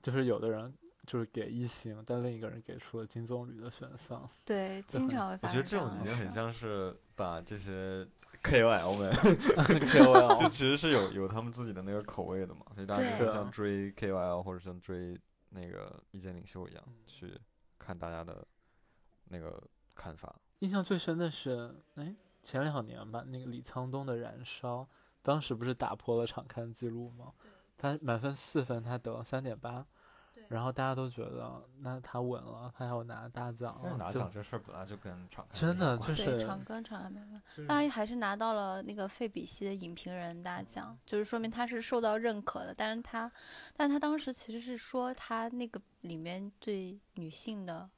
[0.02, 0.74] 就是有的人
[1.06, 4.28] 就是给一星，但另一个人给出了金棕榈的选项。
[4.44, 8.04] 对，经常会我发生觉得这种已经很像是把这些
[8.42, 9.12] KOL 们
[9.80, 15.16] 就 KOL 就其实是有有他们自己的那个口味的嘛，所以大家就是像追 KOL 或者像追
[15.50, 17.40] 那个意见领袖一样嗯去
[17.91, 18.47] 看大家的
[19.25, 19.62] 那个
[19.93, 20.34] 看法。
[20.60, 24.84] 印象最深的是，哎，前两年吧，那个李沧东的《燃烧》，
[25.21, 27.34] 当时不是打破了场刊记录吗？
[27.77, 29.86] 他满分四分，他得了三点八，
[30.52, 37.42] 然后大家都觉得那他稳了，他要拿大奖了，就奖这事儿本来就跟场看真的就是对，长庚长还没关。
[37.56, 42.74] 就是他还是拿到了那个费比西的影评人大奖，就是说明他是受到认可的。
[42.76, 43.32] 但是他，
[43.78, 47.90] 但他当时其实是说他那个里面对女性的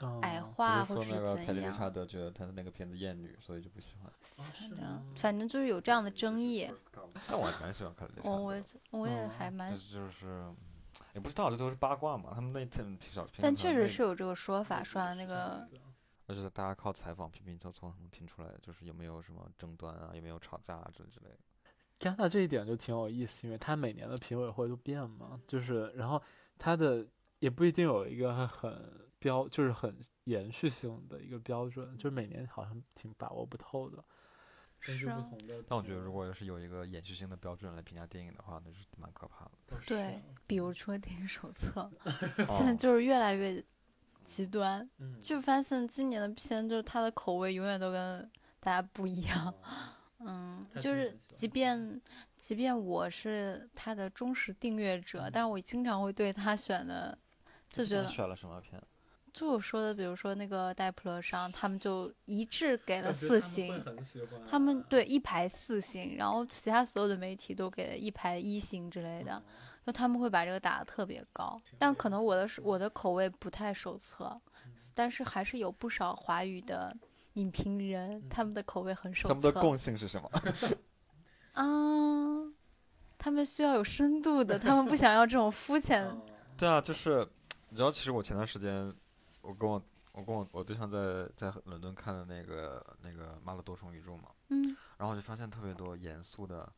[0.00, 4.12] 嗯矮化或者是说那个凯怎样，莉理查德觉得他的那个片子厌女，所以就不喜欢。
[4.20, 6.70] 反正吗反正就是有这样的争议。
[7.26, 10.56] 但我还蛮喜欢凯莉理查德我我也，我也嗯还蛮就是嗯
[11.14, 12.32] 也不知道，这都是八卦嘛。
[12.34, 15.68] 他们那天小片，但确实是有这个说法，说他那个
[16.26, 21.38] 而 且大家靠采访拼拼凑凑能拼出来，就是有没有什么争端啊，有没有吵架啊之类之类的。
[21.98, 26.22] 加拿大这一点就挺有意思，因为它每年的评委会都变嘛，就是然后
[26.56, 27.06] 它的
[27.40, 34.04] 也不一定有一个很标，就是很延续性的一个标准，就是每年好像挺把握不透的。
[34.80, 39.78] 根据是啊不同的但我觉得，如果要是有一个延续性的标准来评价电影的话，那是蛮可怕的。
[39.86, 41.90] 对，比如说电影手册，
[42.48, 43.62] 现在哦就是越来越
[44.24, 49.54] 极端，嗯，就发现今年的片就是它的口味永远都跟大家不一样。
[50.20, 52.00] 嗯，就是即便
[52.36, 57.16] 即便我是他的忠实订阅者，但我经常会对他选的
[57.70, 58.82] 就觉得，选了什么片？
[59.38, 63.84] 就我说的，比如说那个戴普勒上，他们就一致给了四星，
[64.50, 69.40] 他们对一排四星，然后其他所有的媒体都给了一排一星之类的，
[69.86, 71.60] 就他们会把这个打的特别高。
[71.78, 74.40] 但可能我的我的口味不太手册，
[74.92, 76.92] 但是还是有不少华语的
[77.34, 79.34] 影评人，他们的口味很手册。
[79.34, 80.28] 他们的共性是什么？
[81.54, 81.62] 啊，
[83.16, 86.12] 他们需要有深度的，他们不想要这种肤浅。
[86.56, 87.24] 对啊，就是
[87.68, 88.92] 你知道，其实我前段时间，
[89.48, 89.82] 我跟我
[90.12, 96.70] 我跟我我对象在在伦敦看的那个那个《妈的多重宇宙》嘛，嗯，然后我就发现特别多严肃的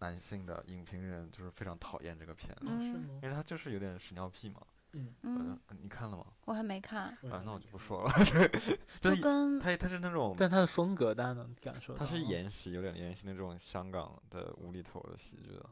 [0.00, 3.28] 男性的影评人就是非常讨厌这个片，嗯因？
[3.28, 4.60] 为他就是有点屎尿屁嘛。
[4.92, 6.26] 嗯，嗯，呃，你看了吗？
[6.46, 8.10] 我还没看，啊，那我就不说了。
[8.24, 8.34] 就
[9.10, 12.00] 就是跟他他是那种，但他的风格大家能感受到。
[12.00, 15.64] 他是沿袭有点沿袭那种香港的无厘头的喜剧的。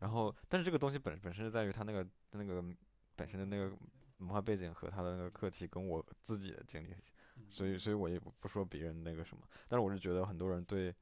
[0.00, 2.62] 然后，但是这个东西本本身是在于他那个那个
[3.14, 3.74] 本身的那个
[4.18, 6.96] 文化背景和他的那个课题跟我自己的经历，
[7.50, 10.94] 所以所以我也不不说别人那个什么，但是我是觉得很多人对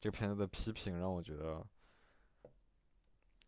[0.00, 1.64] 这个片子的批评让我觉得，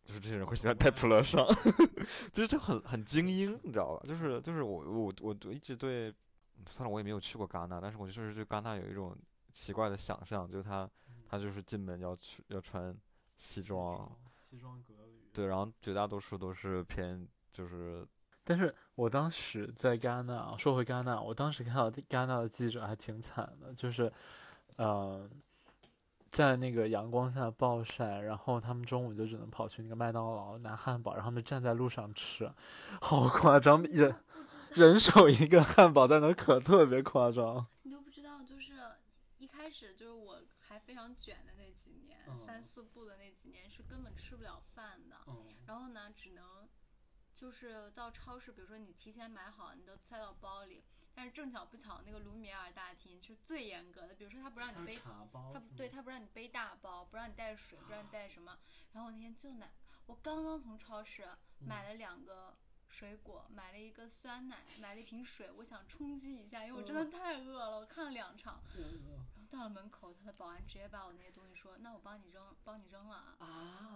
[0.05, 1.45] 就是这些人会喜欢戴普勒上，
[2.33, 4.07] 就是这很很精英，你知道吧？
[4.07, 6.15] 就是就是我我我我一直对，
[6.69, 9.17] 算了，我也没有去过戛纳，但是我就是对戛纳有一种
[9.53, 10.89] 奇怪的想象，就是他
[11.29, 12.97] 他就是进门要去要穿
[13.39, 18.07] 西装，西装革履，对，然后绝大多数都是偏就是
[18.45, 24.13] 但是我当时在戛纳，说回戛纳，我当时看到戛纳的记者还挺惨的，就是，
[24.77, 25.29] 呃，
[26.31, 32.53] 在那个阳光下暴晒，然后他们中午就只能跑去那个麦当劳拿汉堡，然后他们站在路上吃，
[33.01, 34.15] 好夸张，人
[34.75, 37.67] 人手一个汉堡在那可特别夸张。
[37.83, 38.73] 你都不知道，就是
[39.39, 45.17] 一开始就是我还非常卷的那几年，嗯三四部的那几年是根本吃不了饭的。
[45.29, 46.45] 嗯然后呢，只能
[47.37, 50.85] 就是到超市，比如说你提前买好，你都塞到包里。
[51.17, 54.99] 但是正巧不巧，那个卢米埃尔大厅是最严格的，比如说他不让你背，
[55.53, 58.59] 他不对，他不让你背大包，不让你带水，不让你带什么。
[58.93, 59.71] 然后我那天就奶，
[60.07, 61.25] 我刚刚从超市
[61.61, 62.57] 买了两个
[62.89, 68.61] 水果，买了一个酸奶，买了一瓶水，我想冲击一下，因为我真的太饿了，我看了两场。
[69.55, 73.47] 到了门口，他的保安直接把我那些东西说：“那我帮你扔，帮你扔了啊。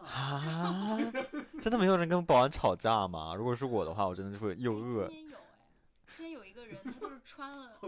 [0.02, 0.98] 啊，啊，
[1.60, 3.34] 真的没有人跟保安吵架吗？
[3.34, 5.16] 如果是我的话，我真的是会又饿今。
[5.16, 5.44] 天有哎，
[6.16, 7.78] 今天有一个人，他就是穿了，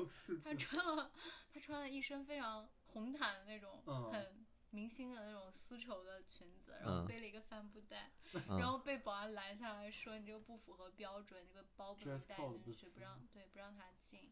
[0.44, 1.10] 他穿了，
[1.54, 8.10] 他穿了一身非常红毯的那种嗯很明星的那种丝绸的裙子，然后嗯背了一个帆布袋，
[8.48, 14.30] 嗯 然后被保安拦下来说你这个不符合标准，这个包不能带进去，不让对不让他进。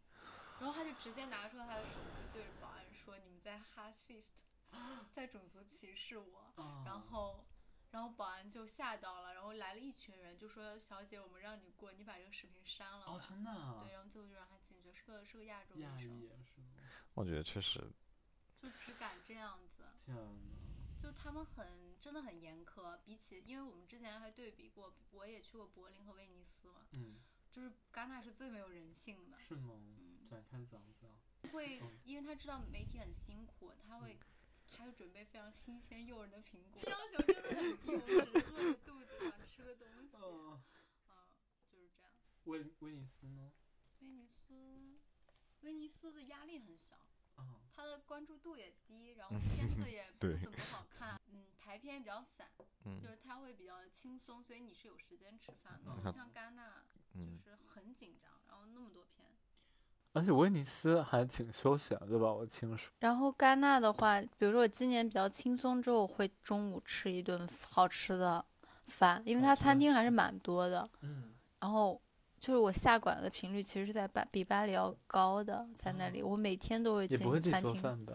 [0.60, 4.24] 然后他就直接拿出他的手机对着保安说：“你们在 racist，
[5.14, 7.44] 在种族歧视我。”啊然后，
[7.90, 13.06] 然后保安就吓到了，然后来了一群人，就说：“小姐，我们让你过，你把这个视频删了。
[13.06, 16.66] 哦，真的啊对，然后最后就让他进去，是个是个亚洲亚女生，裔是吗？
[17.14, 17.80] 我觉得确实，
[18.60, 20.20] 就只敢这样子，天呐，
[21.00, 22.98] 就他们很真的很严苛。
[23.04, 27.16] 比起，因为我们之前还对比过，我也去过柏林和威尼斯嘛，嗯，
[27.52, 29.74] 就是戛纳是最没有人性的，是吗？
[29.98, 31.10] 嗯，展开讲讲。
[31.52, 34.16] 会嗯因为他知道媒体很辛苦，他会。
[34.70, 40.60] 他会准备非常新鲜诱人的苹果，要求真的很 低，我只是饿着肚子想吃个东西， 嗯，嗯，
[41.72, 42.12] 就是这样。
[42.44, 43.50] 威威尼斯呢？
[44.00, 44.98] 威尼斯，
[45.62, 46.94] 威尼斯的压力很小，
[47.36, 52.46] 啊，它的关注度也低，然后嗯片子也不怎么好看，嗯，排片也比较散，
[52.84, 55.90] 嗯就是它会比较轻松，所以你是有时间吃饭的。
[55.90, 59.26] 嗯不像戛纳就嗯，是很紧张，然后那么多片。
[60.12, 62.32] 而且威尼斯还挺休闲的，对吧？
[62.32, 62.90] 我听说。
[62.98, 68.44] 然后戛纳的话，比如说我今年比较轻松之后，我会中午吃一顿好吃的
[68.82, 70.88] 饭，因为它餐厅还是蛮多的。
[71.02, 72.00] 嗯，然后
[72.40, 77.72] 就是我下馆的频率其实是在巴比巴黎要高的，在那里我每天都会也不会自己进餐厅。
[77.74, 78.14] 做饭吧？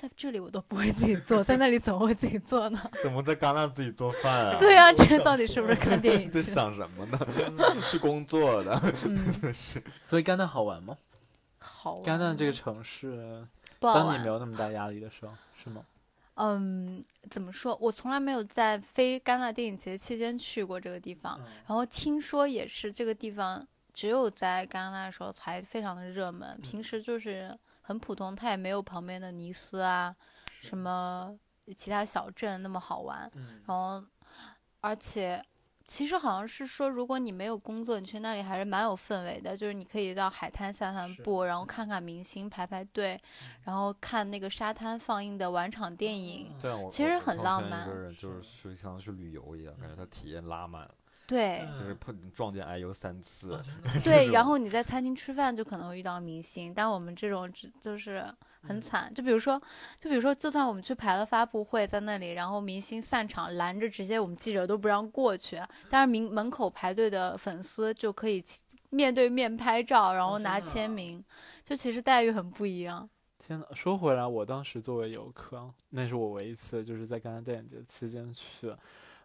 [0.00, 2.80] 在这里我都不会自己做，在那里怎么会自己做呢？
[3.02, 4.56] 怎么在戛纳自己做饭啊？
[4.58, 6.40] 对啊，这到底是不是看电影 在？
[6.42, 7.18] 想什么呢？
[7.84, 10.96] 是工作的，嗯，是所以戛纳好玩吗？
[11.58, 13.46] 好玩戛纳这个城市，
[13.78, 14.28] 不好玩当你没。
[14.28, 15.32] 有那么大压力的时候，
[15.62, 15.82] 是吗？
[16.36, 17.76] 嗯，怎么说？
[17.78, 27.54] 我从来没有在非戛纳电影节期间去过这个地方，嗯然后听说也是这个地方只有在戛纳的时候才非常的热门，嗯平时就是
[27.90, 30.14] 很普通，它也没有旁边的尼斯啊
[30.46, 31.36] 什么
[31.74, 33.28] 其他小镇那么好玩。
[33.34, 34.00] 嗯然后，
[34.80, 35.44] 而且
[35.82, 39.56] 其实好像是说，如果你没有工作，你去那里还是蛮有氛围的。
[39.56, 43.20] 就是你可以到海滩散散步，然后看看明星排排队，
[43.64, 46.54] 然后看那个沙滩放映的晚场电影。
[46.92, 50.94] 其实很浪漫个人就是是像去旅游一样，感觉他体验拉满了，
[51.30, 51.60] 对。
[51.60, 53.58] 嗯就是碰撞见 IU 三次
[54.04, 58.24] 对，然后你在餐厅吃饭就可能会遇到明星，但我们这种只就是
[58.62, 58.80] 很嗯。
[58.80, 59.12] 惨。
[59.14, 59.60] 就比如说，
[59.98, 68.42] 就比如说，就算我们去排了发布会，在那里，然后明星散场拦着，直接我们记者都不让过去，但是明门口排队的粉丝就可以
[68.90, 71.24] 面对面拍照，然后拿签名，
[71.64, 73.08] 就其实待遇很不一样。
[73.38, 78.74] 天呐，说回来，我当时作为游客，那是我唯一一次就是在戛纳电影节期间去，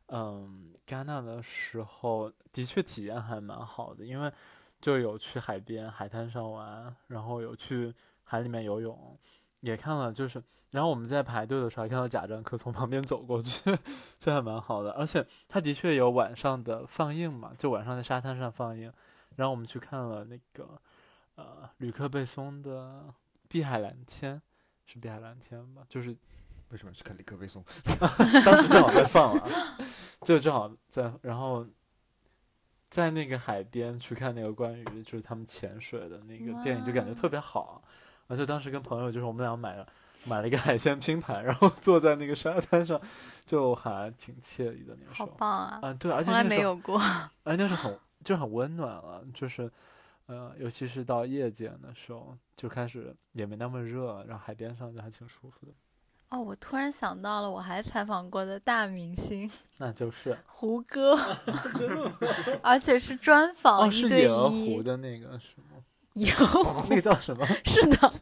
[0.08, 4.32] 嗯，戛纳的时候的确体验还蛮好的，因为
[4.80, 9.18] 就有去海边海滩上玩，然后有去海里面游泳，
[9.62, 13.62] 也看了就是，然后我们在排队的时候还看到贾樟柯从旁边走过去，
[14.20, 18.92] 这还蛮好的，而且他的确有晚上的放映嘛，就晚上在沙滩上放映，
[19.36, 20.82] 然后我们去看了那个
[21.36, 23.14] 呃吕克贝松的。
[23.48, 24.42] 碧海蓝天
[24.86, 25.84] 是碧海蓝天吧？
[25.88, 26.18] 就是
[26.76, 27.64] 为什么去看李克贝松？
[28.44, 29.78] 当时正好在放啊，
[30.24, 31.66] 就正好在，然后
[32.90, 37.82] 在那个海边去看那个关于就是他们潜水的那个电影，就感觉特别好。
[38.28, 39.88] 而且当时跟朋友就是我们俩买了
[40.28, 43.00] 买了一个海鲜拼盘，然后坐在那个沙滩上，
[43.46, 45.26] 就还挺惬意的那个时好。
[45.28, 45.80] 棒啊！
[45.82, 47.00] 啊，对，而且从来那时候没有过。
[47.44, 49.72] 而且那时候很就很温暖了，就是
[50.26, 55.72] 呃，尤其是到夜间的时候，就开始也没那么热，然后海边上就还挺舒服的。
[56.36, 61.18] 哦，我突然想到了，我还采访过的大明星 那就是 胡歌，
[62.62, 64.84] 而且是专访哦，一对一湖。
[64.84, 65.78] 的那个是吗？
[66.14, 67.46] 野鹅湖那叫什么？
[67.66, 68.14] 是的，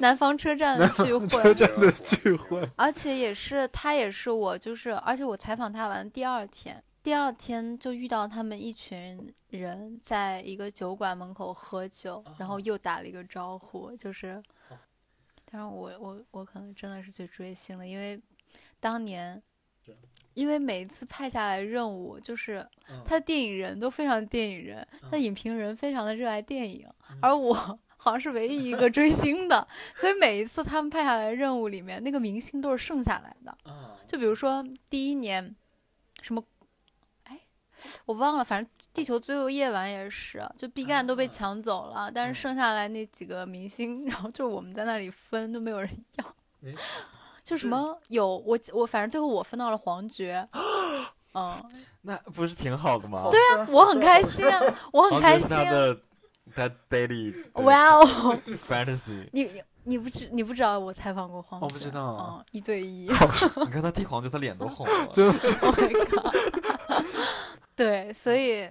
[0.00, 2.66] 南方车站的聚会车，站的聚会。
[2.76, 14.42] 而且也是他也是我，就是而且我采访他完第二天，第二天就遇到他们一群人在一个酒馆门口喝酒，然后又打了一个招呼，就是，
[15.52, 18.18] 但是我我我可能真的是去追星的，因为
[18.80, 19.40] 当年。
[20.34, 22.66] 因为每一次派下来任务，就是
[23.04, 26.88] 他的电影人都非常电影人，他的影评人非常的热爱电影，
[27.20, 27.52] 而我
[27.98, 33.50] 好像是唯一一个追星的，所以每一次他们派下来的任务里面，那个明星都是剩下来的。
[33.64, 35.54] 啊，就比如说第一年，
[36.22, 36.42] 什么，
[37.24, 37.40] 哎，
[38.06, 46.74] 我忘了，反正《地球最后夜晚》也是，就毕赣都被抢走了，但是剩下来那几个明星，然后就我们在那里分，都没有人要。
[47.42, 50.46] 就什么有我我反正最后我分到了黄觉，
[51.34, 51.60] 嗯，
[52.02, 53.28] 那不是挺好的吗？
[53.32, 54.62] 对啊我很开心啊，
[54.92, 55.98] 我很开心啊，他的
[56.54, 58.38] 他 daily 的 哇哦
[58.68, 59.28] ！fantasy。
[59.32, 61.66] 你你你不知你不知道我采访过黄觉？
[61.66, 63.08] 我不知道啊嗯，一对一。
[63.66, 65.06] 你看他替黄觉，他脸都红了。
[65.10, 67.04] 真 Oh my god！
[67.74, 68.70] 对，所以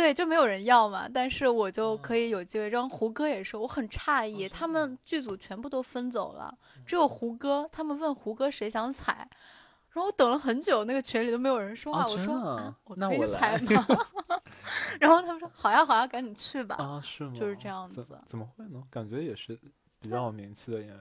[0.00, 2.70] 对就没有人要嘛，但是我就可以有机会。
[2.70, 7.68] 然后胡歌也是，我很诧异，他们剧组全部都分走了，只有胡歌。
[7.70, 9.28] 他们问胡歌谁想踩，
[9.90, 12.06] 然后我等了很久，那个群里都没有人说话。
[12.06, 13.86] 我说哦真的啊，我可以那我采来吗？
[14.98, 16.76] 然后他们说好呀好呀，赶紧去吧。
[16.76, 17.32] 啊，是吗？
[17.34, 18.82] 就是这样子怎么会呢？
[18.90, 19.58] 感觉也是
[20.00, 20.98] 比较有名气的演员。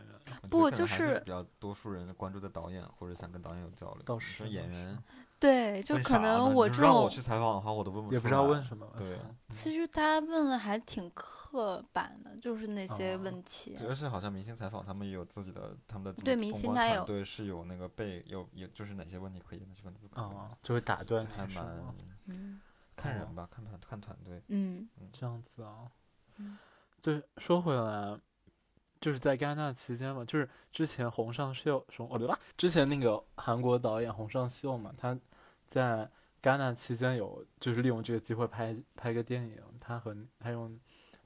[0.50, 3.96] 不就是比较多数人关注的导演，或者想跟导演有交流。
[4.00, 4.98] 你倒是倒是说演员，
[5.40, 8.86] 对，就可能我这种让我去采访的话，我都问不也不知道问什么。
[8.98, 13.74] 对嗯其实大家问的还挺刻板的，就是那些哦问题。
[13.76, 21.66] 主要是好像明星采访，他们也有自己的他们的对明星他有对是有那个被有有就是哪些问题可以，哪些问题不可以，啊，就会打断还蛮
[22.28, 22.62] 嗯
[22.96, 24.44] 看人吧，看团看团队。
[24.50, 25.90] 嗯这样子啊
[26.38, 26.58] 嗯。
[27.02, 28.20] 对，说回来，
[29.02, 35.18] 就是在戛纳期间嘛，就是之前洪尚秀，什么我对吧，之前那个韩国导演洪尚秀嘛，他
[35.70, 36.10] 在
[36.42, 40.78] 戛纳期间有就是利用这个机会拍拍个电影，他和他用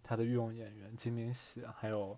[0.04, 2.18] 他的御用演员金敏喜，还有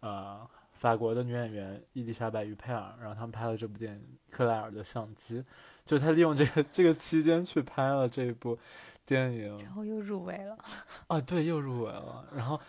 [0.00, 4.00] 呃法国的女演员伊丽莎白于佩尔，然后他们拍了这部电影
[4.30, 5.40] 《克莱尔的相机》，
[5.84, 8.58] 就是他利用这个这个期间去拍了这部
[9.06, 10.58] 电影然后又入围了，
[11.08, 12.60] 啊，对，又入围了，然后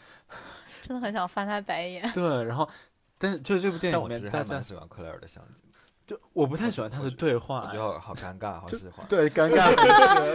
[0.82, 2.10] 真的很想翻他白眼。
[2.14, 2.70] 对，然后
[3.18, 5.62] 但是就是这部电影里面，我其实还蛮大家喜欢克莱尔的相机，
[6.06, 9.08] 就我不太喜欢他的对话我觉，得好好尴尬，好喜欢。
[9.10, 9.74] 对，尴尬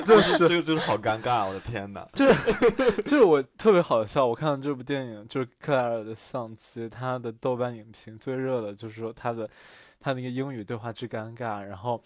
[0.04, 2.08] 就是，就是 这个真的好尴尬，我的天哪！
[2.12, 9.48] 就是 就是我特别好笑，我看到这部电影就是克莱尔的相机，他的豆瓣影评最热的就是说他的
[10.00, 12.02] 他那个英语对话之尴尬，然后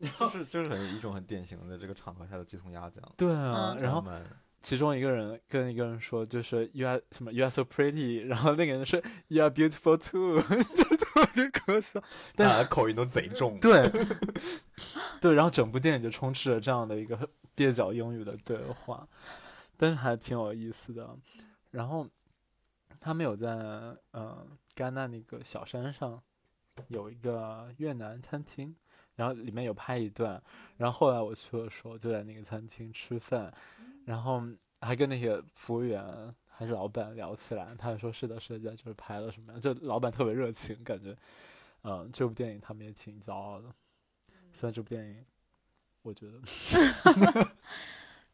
[0.00, 3.00] 就是就是很一种很典型的这个场合下的鸡同鸭讲。
[3.16, 4.04] 对啊，嗯然后
[4.60, 10.40] 其中一个人跟一个人说，就是 you are 什么 you are so pretty，然后那个人说 you are beautiful too，
[10.74, 12.02] 就是特别可笑。
[12.34, 13.58] 但大家口音都贼重。
[13.60, 13.90] 对，
[15.20, 19.06] 对，然后整部电影就充斥着这样的一个蹩脚英语的对话，
[19.76, 21.16] 但是还挺有意思的。
[21.70, 22.06] 然后
[23.00, 23.48] 他们有在
[24.12, 26.22] 呃戛纳那个小山上
[26.88, 28.74] 有一个越南餐厅，
[29.16, 30.42] 然后里面有拍一段，
[30.76, 33.52] 然后后来我去的时候就在那个餐厅吃饭，
[34.04, 34.42] 然后
[34.80, 41.16] 还跟那些服务员还是老板聊起来，他还说是的，是的，就是拍了什么样，就老板特别热情，感觉，
[41.82, 43.68] 嗯、这部电影他们也挺骄傲的。
[44.52, 45.24] 虽然这部电影，
[46.02, 46.40] 我觉得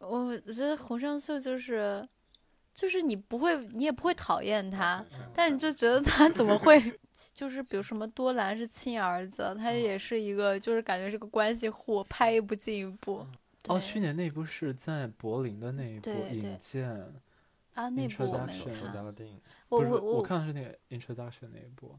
[0.06, 2.06] 我觉得洪尚秀就是，
[2.74, 5.04] 就是你不会，你也不会讨厌他，
[5.34, 6.78] 但你就觉得他怎么会，
[7.32, 13.26] 就是比如什么多兰是亲儿子，他也是一个，就是感觉是个关系户，拍一部进一部。
[13.68, 16.90] 哦，去年那部是在柏林的那一部引荐》，
[17.74, 18.94] 啊，那部我没有看，
[19.68, 21.96] 我我我，我看的是那个 Introduction 那一部，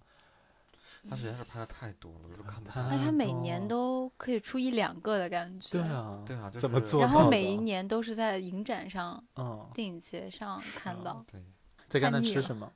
[1.10, 2.96] 他实在是拍的太多了，我都看不下去。
[2.96, 5.72] 那他每年都可以出一两个的感觉。
[5.72, 5.82] 对。
[5.82, 11.26] 啊，对啊，就是怎么做然后每一年都是在影展上、嗯，电影节上看啊到。
[11.32, 11.42] 对，
[11.88, 12.72] 在戛纳太腻了吃什么？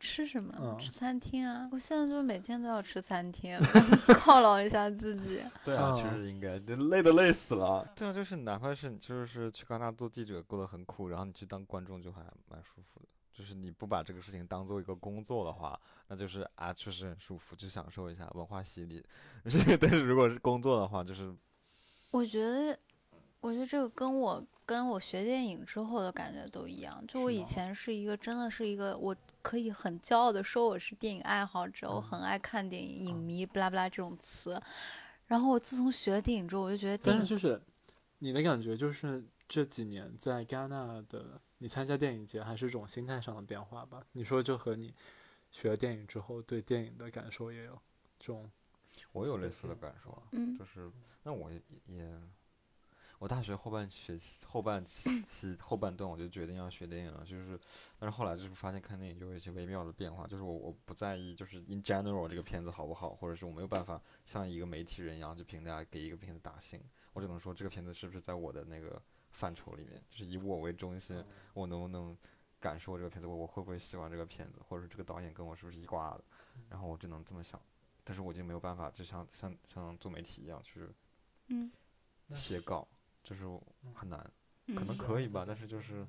[0.00, 0.52] 吃什么？
[0.58, 1.68] 嗯吃餐厅啊！
[1.70, 3.56] 我现在就每天都要吃餐厅，
[4.24, 5.42] 犒劳一下自己。
[5.64, 7.86] 对啊，确嗯实应该，这累都累死了。
[7.94, 13.06] 对啊，就是哪怕是你就是去戛纳做记者，过得很苦，然后你去当观众就还蛮舒服的。
[13.32, 15.78] 就是你不把这个事情当做一个工作的话，
[16.08, 19.04] 那就是啊，确实很舒服，就享受一下文化洗礼。
[19.80, 21.34] 但是如果是工作的话，就是
[22.10, 22.78] 我觉得，
[23.40, 27.04] 我觉得这个跟我跟我学电影之后的感觉都一样。
[27.08, 34.62] 就我以前是一个真的是一个，我可以很骄傲的说我是电影爱好者，我嗯很爱看电影，影嗯迷，不拉不拉这种词。
[35.26, 37.60] 然后我自从学了电影之后，我就觉得电影但是就是
[38.20, 44.06] 你的感觉，就是这几年在戛纳的你参加电影节，还是一种心态上的变化吧？
[44.12, 44.94] 你说就和你
[45.50, 47.76] 学了电影之后对电影的感受也有
[48.20, 48.48] 这种
[49.10, 50.88] 我有类似的感受啊，嗯就是
[51.24, 52.08] 那我也也，
[53.20, 57.60] 我大学后半学期后半期期后半段我就决定要学电影了，就是，
[57.98, 69.00] 但是后来就是发现看电影就有一些微妙的变化，就是我我不在意就是 in general 这个片子好不好，或者是我没有办法像一个媒体人一样去评价给一个片子打星，我只能说这个片子是不是在我的那个
[69.32, 72.16] 范畴里面，就是以我为中心，我能不能
[72.58, 76.24] 感受这个片子，我我会不会喜欢这个片子，或者是这个导演跟我是不是一挂的，
[76.70, 77.60] 然后我只能这么想，
[78.02, 80.88] 但是我就没有办法，就像像像做媒体一样去
[81.48, 81.70] 嗯。
[82.32, 82.86] 写稿，
[83.22, 83.44] 就是
[83.94, 84.18] 很难，
[84.66, 86.06] 可嗯能可以吧，但是就是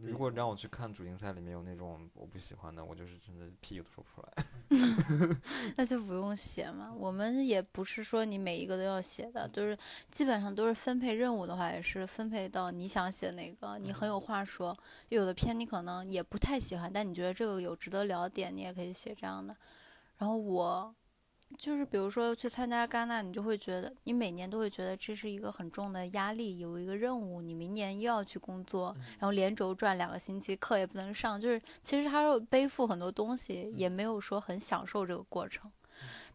[0.00, 4.44] 如果让我去看主竞赛里面有那种我不喜欢的，我就是真的屁都说不出来。
[5.76, 6.94] 那就不用写嘛。
[6.94, 9.76] 我们也不是说你每一个都要写的，就是
[10.08, 14.76] 基本上都是分配任务的话，也是分配到你想写哪个，你很有话说。
[15.08, 19.56] 有的片你可能也不太喜欢，但你觉得这个有值得聊的点，你也可以写这样的。
[20.18, 20.94] 然后我
[21.56, 35.70] 就是比如说去参加戛纳，你就会觉得你每年都会觉得这是一个很重的压力，有一个任务，你明年又要去工作，然后连轴转两个星期，课也不能上，就是其实他是背负很多东西，也没有说很享受这个过程。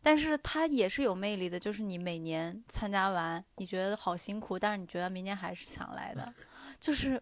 [0.01, 6.33] 但是他也是有魅力的，就是你每年参加完，你觉得好辛苦，但是你觉得明年还是想来的，
[6.77, 7.21] 就是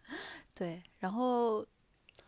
[0.54, 0.82] 对。
[0.98, 1.66] 然后，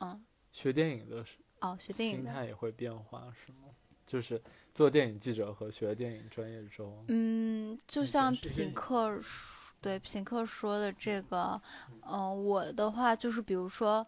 [0.00, 3.68] 嗯，学电影的时哦，学电影的，心态也会变化，是吗？
[4.04, 4.38] 就是
[4.74, 11.60] 做电影记者和学电影专业之后，嗯，就像前是电影品客说对品客说的这个，
[12.10, 14.06] 嗯、我的话就是比如说。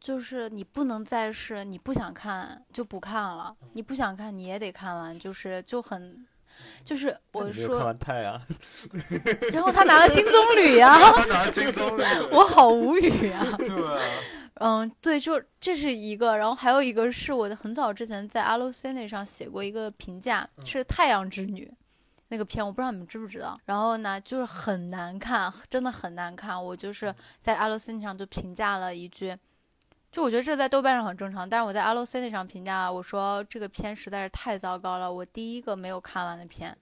[0.00, 6.26] 就是你不能再是你不想看就不看了，你不想看你也得看完，就是就很，
[6.84, 8.38] 就是我说，完太阳，
[9.50, 10.94] 然后他拿了金棕榈呀、
[11.26, 13.98] 拿金棕榈， 我好无语呀、 对啊，
[14.54, 21.66] 嗯，对，就这是一个，然后还有一个是我的很早之前在 Allocine 上写过一个评价，是《太阳之女》
[22.28, 23.58] 那个片，我不知道你们知不知道。
[23.64, 26.64] 然后呢，就是很难看，真的很难看。
[26.64, 29.36] 我就是在 Allocine 上就评价了一句，
[30.12, 36.76] 就我觉得这在豆瓣上很正常，但是我在 Allocine 上评价，我说这个片实在是太糟糕了，我第一个没有看完的片。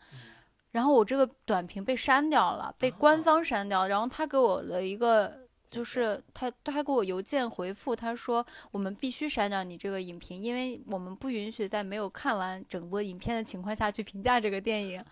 [0.73, 3.87] 然后我这个短评被删掉了，被官方删掉。
[3.89, 5.39] 然后他给我了一个，
[5.73, 15.03] 就是他他还给我邮件回复，他说我们必须删掉你这个影评，因为我们不允许在没有看完整部影片的情况下去评价这个电影。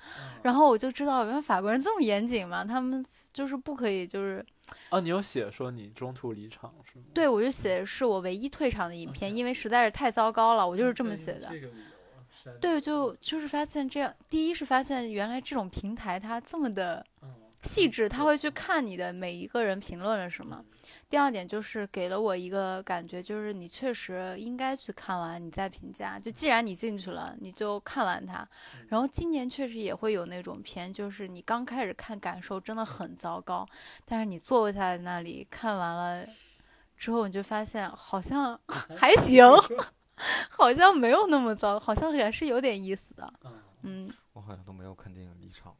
[0.43, 3.03] 然后我就知道，原来法国人这么严谨嘛，他们
[3.33, 4.45] 就是不可以，就是
[4.91, 7.07] 哦，你有写说你中途离场是吗？
[7.15, 11.51] 对我就写的是我唯一退场的影片，因为实在是太糟糕了，我就是这么写的。
[12.61, 20.63] 对，就就是发现这样，第一是发现原来这种平台它这么的嗯细致，他会去看你的每一个人评论了什么。
[21.09, 26.19] 第二点就是给了我一个感觉，就是你确实应该去看完，你再评价。
[26.19, 28.49] 就既然你进去了，你就看完它。
[28.89, 33.67] 然后今年确实也会有那种片，就是你刚开始看感受真的很糟糕，
[34.05, 36.25] 但是你坐在那里看完了
[36.97, 38.59] 之后，你就发现好像
[38.97, 39.45] 还行，
[40.49, 43.33] 好像没有那么糟，好像还是有点意思的。
[43.45, 43.53] 嗯
[43.83, 45.75] 嗯我好像都没有看电影离场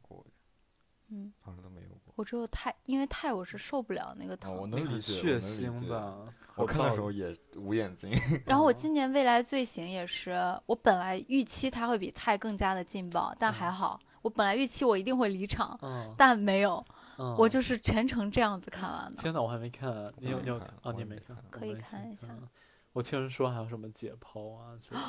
[1.11, 2.13] 嗯，好像都没有过。
[2.15, 4.61] 我只有泰，因为泰我是受不了那个哦，疼。
[4.61, 5.39] 很能理解，血。
[5.39, 6.17] 腥吧？
[6.55, 8.11] 我看的时候也捂眼睛。
[8.45, 10.31] 然后我今年未来罪行也是，
[10.65, 16.83] 我本来预期它会比泰更加的劲爆，但还好，我本来预期我一定会离场，嗯，但没有，
[17.17, 19.21] 嗯我就是全程这样子看完的。
[19.21, 20.91] 天哪，我还没看，你有你有看啊？
[20.91, 22.47] 你没看也没看，可以看一下嗯
[22.93, 24.99] 我听人说还有什么解剖啊之类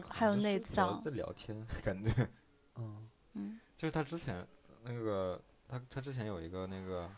[0.00, 2.10] 的，还有内脏在聊天，感觉
[2.76, 4.46] 嗯嗯就是他之前
[4.84, 7.08] 那个他他之前有一个那个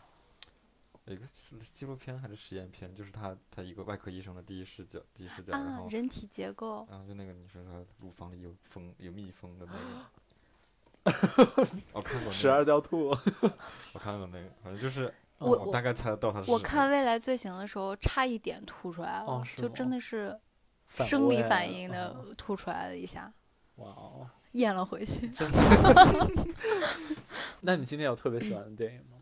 [1.05, 9.73] 有一个纪纪录片还是实验片，就是他他一个外科医生的第一视角第一视角，然啊后，人体结构，然后就那个女生她乳房里有蜂有蜜蜂的那
[11.11, 13.09] 个， 我看过十，二条兔，
[13.93, 20.39] 我看过那个，反正就是我我大概猜得到他是我什么看未来罪行的时候差一点吐出来了，哦就真的是
[20.87, 23.33] 生理反应的嗯吐出来了一下，
[23.75, 25.29] 哇哦，咽了回去。
[27.65, 29.17] 那你今天有特别喜欢的电影吗？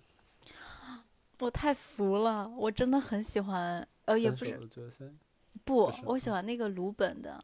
[1.39, 4.59] 我太俗了，我真的很喜欢，呃，也不是
[5.63, 7.43] 不我喜欢那个鲁本的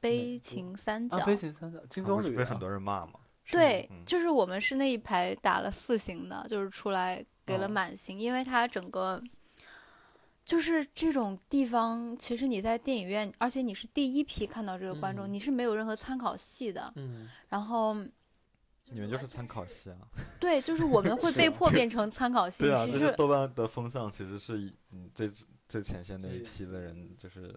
[0.00, 3.20] 悲情三角啊，》悲情三角，金棕榈被很多人骂嘛？
[3.50, 9.18] 对嗯，就是我们是那一排打了四星的，就是出来给了哦满星，因为它整个
[10.44, 16.92] 就是这种地方，其实你在电影院，而且你是第一批看到这个观众，嗯你是没有任何参考系的。
[16.96, 17.96] 嗯，然后，
[18.90, 19.96] 你们就是参考系啊。
[20.40, 22.64] 对，就是我们会被迫变成参考系。
[22.64, 25.30] 对啊，其实豆瓣的风向其实是以嗯最
[25.68, 27.54] 最前线那一批的人，就是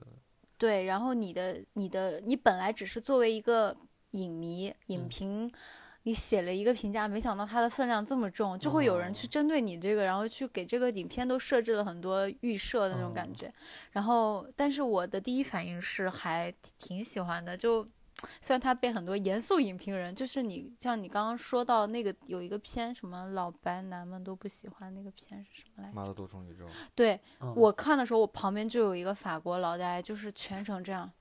[0.58, 3.76] 对，然后你的你的你本来只是作为一个
[4.12, 5.52] 影迷影嗯评，
[6.04, 13.54] 你写了一个评价，没想到它的分量这么重，就会有人去哦针对你这个，然后去给这个影片都设置了很多预设的那种感哦觉。
[13.92, 17.88] 然后，但是我的第一反应是还挺喜欢的，就。
[18.42, 25.96] 虽然它被很多严肃影评人，就是你像你刚刚说到那个有一个片，什么老白男们都不喜欢那个片是什么来着？
[25.96, 26.66] 妈的多重宇宙。
[26.96, 31.12] 对，嗯我看的时候，我旁边就有一个法国老大爷，就是全程这样，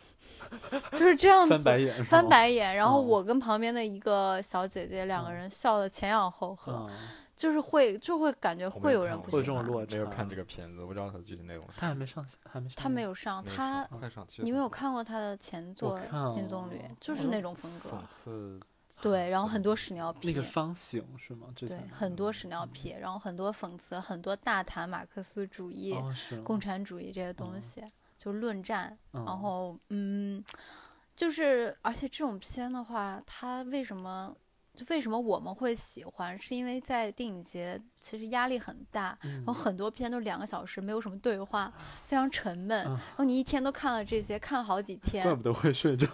[0.92, 2.76] 就是这样子翻白眼，翻白眼。
[2.76, 6.96] 然后嗯我跟旁边的一个小姐姐两个嗯人笑的前仰后合，嗯，
[7.40, 9.32] 就是会就会感觉会有人不喜欢。
[9.32, 14.42] 会有这种落差没有看这个片子，我不知道它具体内容他还没上，还没上，他没有上，他快上去。
[14.42, 15.98] 你没有看过他的前作
[16.34, 18.06] 《金棕榈》，就是那种风格讽。
[18.06, 18.60] 刺？
[19.00, 21.46] 对，然后很多屎尿屁那个，方形是吗？
[21.56, 25.96] 对，很多屎尿屁，然后很多讽刺，很多大谈马克思主义、
[26.44, 27.82] 共产主义这些东嗯西，
[28.18, 28.98] 就论战。
[29.14, 30.44] 嗯然后，嗯，
[31.16, 34.36] 就是而且这种片的话，它为什么就
[34.88, 36.40] 为什么我们会喜欢？
[36.40, 41.72] 是因为在电影节其实压力很大，然后嗯很多片都两个小时，没有什么对话，
[42.06, 42.86] 非常沉闷。
[42.86, 46.06] 嗯然后你一天都看了这些，看了好几天怪，不得会睡着。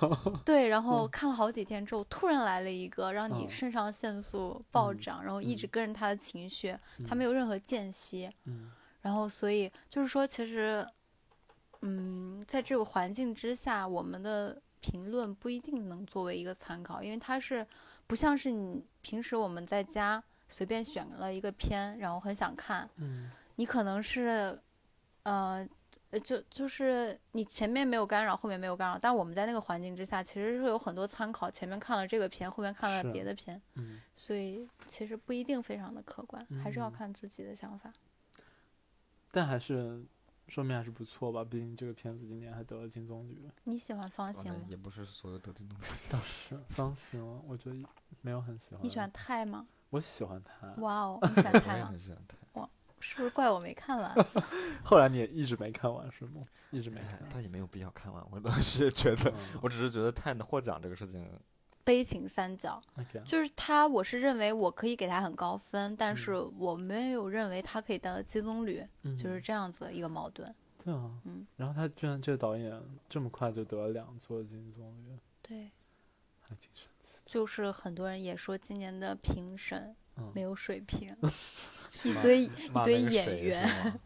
[0.45, 6.77] 对，然 后看了好几天之后，突然来了一个让你嗯肾上腺素暴嗯涨，然后一直嗯跟着他的情绪，
[7.07, 8.31] 他嗯没有任何间隙。
[8.45, 10.85] 嗯然后，所以就是说，其实，
[11.83, 17.65] 嗯，在这个环境之下，我们的评论不一定能作为一个参考，因为它是
[18.07, 24.59] 不像是你平时我们在家随便选了一个片，然后很想看，嗯你可能是，
[25.23, 25.69] 呃。
[26.11, 31.51] 呃，就就是你前面没有干扰，后面没有干扰，但我们在那个环境之下，其实是有很多参考。
[31.51, 37.93] 前面看了这个片，后面看了别的片，嗯，所以其实不一定非常的客观，还是要嗯看自己的想法。
[39.33, 40.01] 但还是
[40.49, 43.51] 说明还是不错吧，毕竟这个片子今年还得了金棕榈。
[43.65, 44.61] 你喜欢方哦形吗？
[44.69, 45.93] 也不是所有得金棕榈。
[46.09, 47.77] 倒是方形，我觉得
[48.21, 48.85] 没有很喜欢。
[48.85, 49.11] 你喜欢？
[49.13, 49.67] 泰吗？
[49.91, 50.69] 我喜欢他。
[50.81, 51.79] 哇哦，你喜欢我泰吗？
[51.79, 52.37] 也很喜欢他。
[52.99, 54.15] 是不是怪我没看完？
[54.83, 56.43] 后来你也一直没看完是吗？
[56.71, 57.29] 一直没哎看。
[57.31, 61.23] 但也没有必要看完，我当时也觉得，嗯我只是觉得泰的获奖这个事情，
[61.87, 62.83] 悲情三角
[63.25, 70.53] 就是他，我是认为我可以给他很高分，但嗯是我没有认为他可以得金棕榈，嗯就是这样子的一个矛盾。
[70.85, 75.71] 对啊，嗯，然后他居然这个导演这么快就得了两座金棕榈，对，
[76.41, 77.21] 还挺神奇。
[77.25, 81.17] 就是很多人也说今年的评审嗯没有水平，
[82.03, 82.51] 一堆一
[82.85, 84.01] 堆演员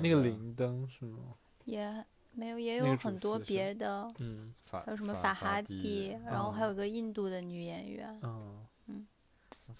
[0.00, 1.34] 那个灵灯 是吗？
[1.64, 2.04] 也
[2.34, 8.20] 没有，也有很多别的，嗯还有什么法法哈蒂蒂，然后还嗯有个印度的女演员。
[8.22, 9.06] 嗯，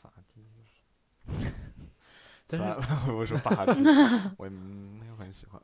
[0.01, 1.53] 法哈蒂就是。
[2.47, 2.67] 但是
[3.13, 3.81] 我说法哈迪，
[4.39, 5.61] 我也没有很喜欢。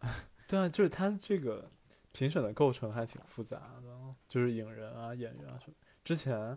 [0.49, 1.71] 对啊，就是他这个
[2.13, 5.75] 评审的构成还挺复杂的，就是影人啊、演员啊什么。
[6.03, 6.57] 之前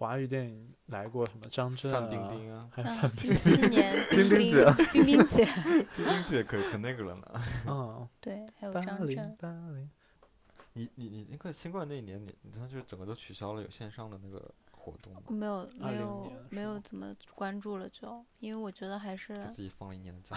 [0.00, 5.44] 华语电影来过什么张震啊， 范冰冰啊，嗯还有范，冰一七年冰冰冰姐冰冰姐，
[5.94, 7.42] 冰冰姐可可那个了呢。
[7.66, 9.90] 嗯， 对，还有八零张震，八零，
[10.72, 20.34] 你你你那个新冠那一年，你你他就是整个都取消了有线上的那个活动吗，没有没有没有怎么关注了就，因为我觉得还是自己放了一年的假。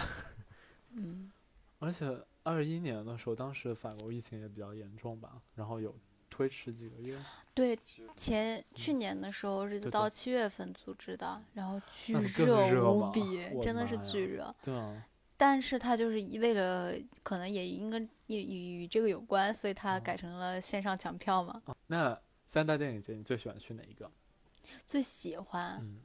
[0.90, 1.32] 嗯。
[1.78, 2.06] 而且
[2.42, 5.94] 二一年的时候，当时法国疫情也比较严重吧，然后有
[6.36, 7.16] 推迟几个月，
[7.54, 7.78] 对
[8.16, 14.52] 前去年的时候是到七月份组织的，然后巨热无比，的真的是巨热。
[14.60, 15.06] 对啊，
[15.36, 21.62] 但是他就是一为了可能也应该也与与这个有关，所以他哦改成了线上抢票嘛。
[21.66, 24.10] 啊那三大电影节你最喜欢去哪一个？
[24.84, 26.00] 最喜欢，嗯，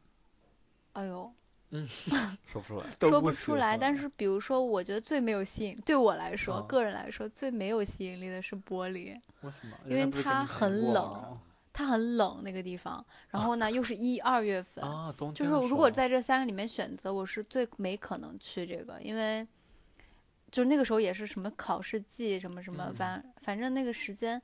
[0.93, 1.34] 哎呦，
[2.51, 2.86] 说不出来。
[2.99, 3.78] 说不出来。
[3.78, 9.20] 但是比如说，我觉得最没有吸引，对我来说，啊个人来说最没有吸引力的是玻璃。
[9.41, 9.78] 为什么？
[9.86, 11.39] 因为它很冷
[11.72, 19.47] 它很冷那个地方，然后呢又是一二月份，啊，冬就是如果在这三个里面选择，我是最没可能去这个，因为
[20.51, 24.41] 就是那个时候也是什么考试季什么什么，嗯反反正那个时间。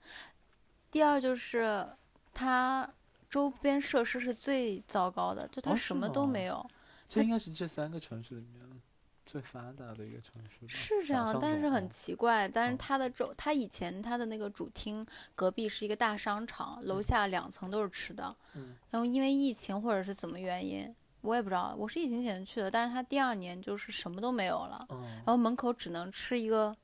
[0.91, 1.85] 第二就是
[2.33, 2.89] 它
[3.29, 6.65] 周边设施是最糟糕的，就它什么都没有。
[7.07, 8.81] 这应该是这三个城市里面
[9.25, 10.67] 最发达的一个城市。
[10.67, 12.47] 是这样，但是很嗯奇怪。
[12.47, 18.35] 但是嗯它的周，它以前它的那个主厅隔壁是一个大商场，楼下两层都是吃的。
[18.53, 21.75] 嗯然后因为疫情或者是怎么原因，我也不知道。
[21.77, 26.75] 我是疫情前去的，但是它第二年就是什么都没有了，嗯然后门口只能吃一个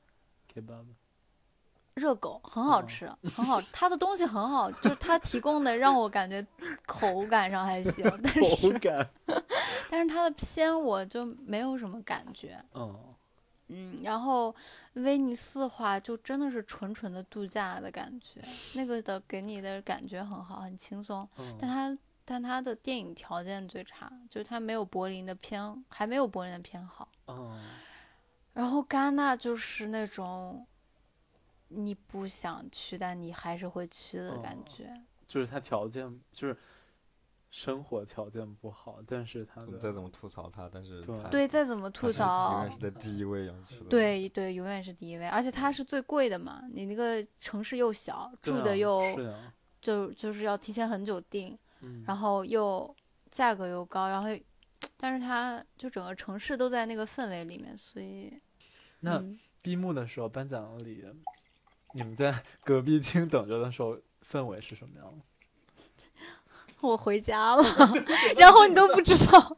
[1.94, 3.60] 热狗，很好嗯吃，很好。
[3.70, 6.44] 它的东西很好，就是它提供的让我感觉
[6.86, 9.10] 口感上还行， 但口是感，
[9.92, 12.58] 但是他的片我就没有什么感觉。
[12.72, 13.14] 嗯
[13.68, 14.54] 嗯，然后
[14.94, 18.40] 威尼斯的话就真的是纯纯的度假的感觉，
[18.74, 21.28] 那个的给你的感觉很好，很轻松。
[21.36, 27.06] 嗯，但他但他的电影条件最差，就是他没有柏林的片，还没有柏林的片好。
[27.26, 27.60] 嗯
[28.54, 30.66] 然后戛纳就是那种
[31.68, 35.02] 你不想去，但你还是会去的感哦觉。
[35.28, 36.56] 就是他条件就是
[37.52, 43.84] 生活条件不好，但是他的再怎么吐槽他，但是对对，再怎么吐槽永远，是在第一位要去的。
[43.90, 46.62] 对对，永远是第一位，而且它是最贵的嘛。
[46.72, 52.96] 你那个城市又小，啊住的又是啊，就就是要提前很久订，嗯，然后又
[53.30, 54.30] 价格又高，然后
[54.96, 58.32] 但是它就整个城市都在那个氛围里面，所以
[59.00, 61.04] 那嗯闭幕的时候颁奖礼，
[61.92, 65.22] 你们在隔壁厅等着的时候氛围是什么样的？
[66.82, 67.64] 我回家了，
[68.36, 69.56] 然后你都不知道，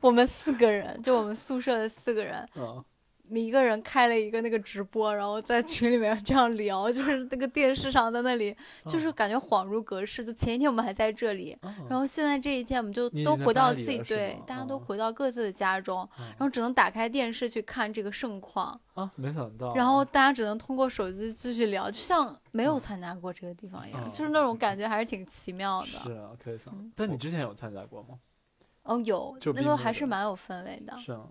[0.00, 2.84] 我们四个人，就我们宿舍的四个人，嗯
[3.30, 8.56] 一个人开了一个那个直播，然后在群里面这样聊，就是那个电视上在那里，
[8.86, 10.24] 就是感觉恍如隔世。
[10.24, 25.86] 就前一天我们还在这里，嗯然后现在这一天我们就都回到自己对，大家都嗯回到各自的家中，嗯然后只能打开电视去看这个盛况，啊，没想到，然后大家只能通过手机继续聊，就像没有嗯参加过这个地方一样，嗯就是那种感觉还是挺奇妙的。
[25.86, 26.92] 是啊，可以想嗯。
[26.94, 28.18] 但你之前有参加过吗？
[28.82, 30.96] 哦，有那个就闭幕的还是蛮有氛围的。
[30.98, 31.26] 是啊，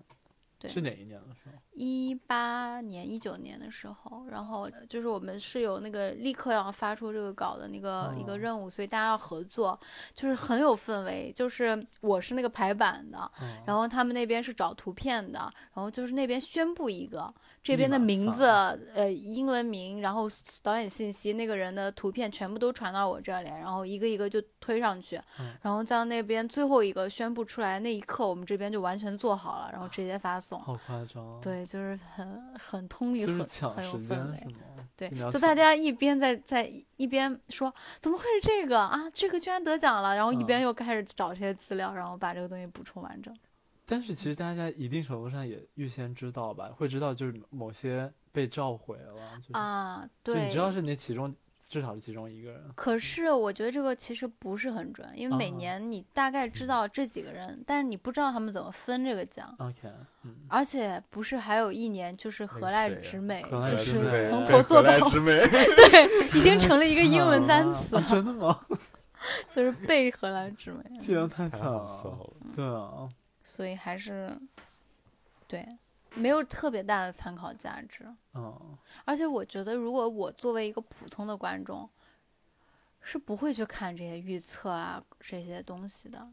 [0.60, 1.52] 对是哪一年的时候？
[1.76, 9.78] 一八年、一九年的时候，然后呃就是我们是有那个立刻要发出这个稿的那个、一哦个任务，所以大家要合作，
[10.14, 11.32] 就是很有氛围。
[11.36, 15.40] 就是我是那个排版的，嗯然后他们那边是找图片的，
[15.74, 18.46] 然后就是那边宣布一个这边的名字，
[18.94, 20.30] 呃，英文名，然后
[20.62, 30.60] 导演信息，那个人的图片全部都传到我这里，然后一个一个就推上去，嗯然后在那边最后一个宣布出来那一刻，我们这边就完全做好了，然后直接发送。
[30.62, 34.56] 好夸张，，对，就是很很通力，很就是抢很有时间氛围？
[34.98, 39.10] 对，就大家一边在在一边说怎么会是这个啊？
[39.14, 43.36] 这个居然得奖了，然后一边嗯又开始找这些资料，然后把这个东西补充完整。
[43.86, 51.36] 但是其实大家一定程度上也预先知道吧，会知道就是某些被召回了，就是、啊，对，你知道是你其中
[51.68, 59.54] 至少是其中一个人，可是我觉得这个其实不是很准，因为每啊年你大概知道这几个人，但是你不知道他们怎么分这个奖。
[59.58, 59.92] OK，
[60.24, 64.92] 嗯，而且不是还有一年就是那何赖个谁呀之美，就是从头做到。
[65.10, 68.66] 对，已经成了一个英文 单词啊了，真的吗？
[69.50, 70.84] 就是被荷兰之美。
[71.28, 72.30] 太太惨了。
[72.56, 73.10] 对啊，
[73.42, 74.38] 所以还是
[75.48, 75.68] 对，
[76.16, 78.06] 没有特别大的参考价值。
[78.34, 81.90] 嗯，而且我觉得，如果我作为一个普通的观众，
[83.02, 86.28] 是不会去看这些预测啊这些东西的，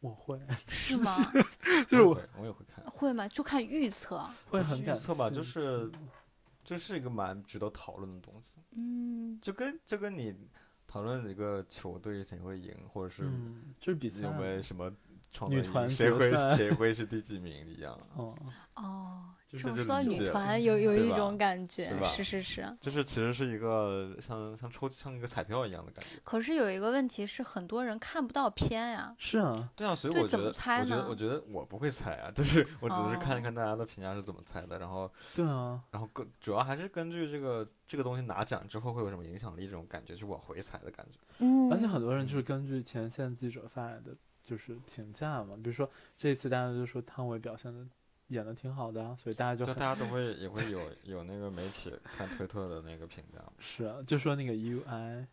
[0.00, 1.14] 我会，是吗？
[1.88, 2.84] 就是我我也会看。
[2.90, 3.28] 会吗？
[3.28, 4.24] 就看预测。
[4.48, 5.90] 会很预测吧，就是
[6.64, 10.34] 这是一个蛮值得讨论的东西，嗯，就跟就跟你
[10.86, 14.90] 讨论一个球队谁会赢，或者是嗯，就是比赛有没有什么
[15.32, 18.34] 创女团谁会谁会 是第几名一样，哦，
[18.74, 22.76] 哦，就是说到女团有有一种感觉是是是。
[22.80, 26.20] 就是其实是一个像像抽像一个彩票一样的感觉。
[26.24, 29.14] 可是有一个问题是，很多人看不到片呀。
[29.18, 41.18] 是啊，对啊，所以对怎么我觉得，猜呢我觉得，我觉得我不会猜啊，就是 我只是看哦一看大家的评价是怎么猜的，然后，对啊，然后根主要还是根据这个这个东西拿奖之后会有什么影响力这种感觉，就是我回猜的感觉。
[41.38, 44.16] 嗯而且很多人就是根据前线记者发来的
[44.46, 47.84] 就是评价嘛，比如说这一次大家就说汤唯表现的
[48.28, 53.40] 演的挺好的啊，所以大家就大家都会也会有有那个媒体看推特的那个评价。
[53.58, 55.26] 是啊，就说那个 UI，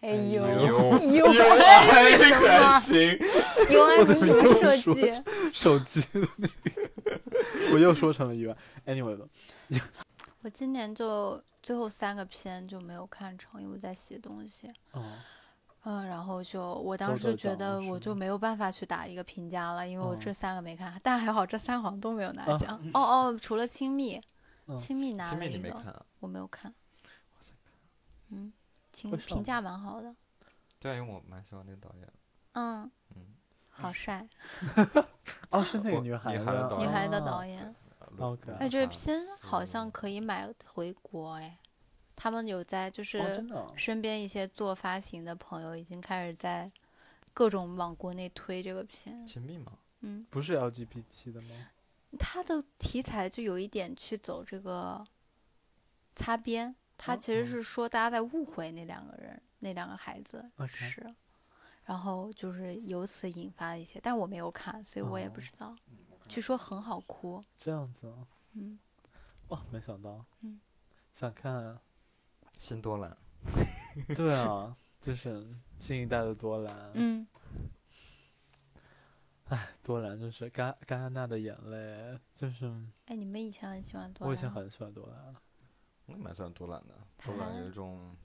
[0.00, 0.66] 哎呦哎呦
[1.12, 2.80] 呦哎什么？
[2.80, 3.18] 行，
[3.68, 5.50] 有爱我怎么是什么设计？
[5.52, 7.20] 手机的那个，
[7.72, 8.56] 我又说成了 UI。
[8.86, 9.26] Anyway 吧，
[10.42, 14.68] 我今年就最后三个片就没有看成，因为我在写东西。
[14.92, 15.12] 哦，嗯，
[16.04, 22.76] 然后就我当时觉得我就没有办法去打一个评价了，因为我嗯这三个没看，但还好这三个好像都没有拿啊奖。
[22.92, 24.20] 哦哦，除了亲密，
[24.66, 26.02] 嗯亲密拿了一个，没啊？
[26.20, 26.74] 我没有看。
[28.30, 28.52] 嗯，
[28.92, 30.14] 评评价蛮好的。
[30.80, 32.12] 对啊，因为我蛮喜欢那个导演的。
[32.54, 33.34] 嗯，嗯，
[33.70, 34.26] 好帅。
[35.50, 37.74] 哦，是那个女女孩孩的导演女孩的哦导演。
[38.58, 41.58] 哎，这片好像可以买回国哎，
[42.16, 43.46] 他们有在就哦，是
[43.76, 46.68] 身边一些做发行的朋友已经开始在
[47.32, 49.24] 各种往国内推这个片。
[49.26, 51.68] 亲密吗，嗯，不是 LGBT 的吗？
[52.18, 55.06] 它的题材就有一点去走这个
[56.14, 61.14] 擦边，它哦其实哦是说大家在误会那两个人，那两个孩子是，
[61.84, 65.76] 然后就是由此引发一些，但我没有看，所以我也不哦知道。
[66.26, 68.78] 据说很好哭，这样子啊，嗯，
[69.48, 70.58] 哇，没想到，嗯，
[71.12, 71.78] 想看，
[72.56, 73.16] 新多兰，
[74.14, 75.46] 对啊， 就是
[75.78, 77.26] 新一代的多兰，嗯，
[79.82, 82.66] 多兰就是戛戛纳的眼泪，就是
[83.06, 84.28] 哎，你们以前很喜欢多兰？
[84.30, 85.34] 我以前很喜欢多兰，
[86.06, 88.16] 我也蛮喜欢多兰的，他多兰有一种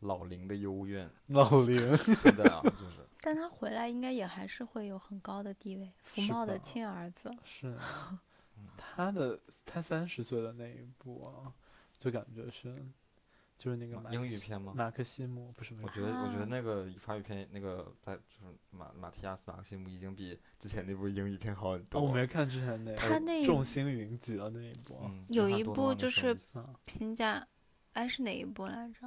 [0.00, 3.06] 老龄的幽怨，老龄，现在啊， 就是。
[3.20, 7.34] 但他回来应该也还是会有很高的地位，福茂的亲儿子。
[7.42, 7.74] 是
[8.76, 11.52] 他的他三十岁的那一步啊，
[11.98, 12.76] 就感觉是
[13.56, 14.72] 就是那个马英克西语片吗？
[14.74, 22.02] 马克西姆不是我觉得，我觉得啊那个法语片，那个在就是马马提亚斯马克西姆已经比之前那部英语片好很哦，多。
[22.02, 24.98] 我没看之前那个他那众星云集的那一部
[25.28, 26.36] 有一部就是
[26.84, 27.46] 评价，
[27.92, 29.06] 哎，是哪一部来着？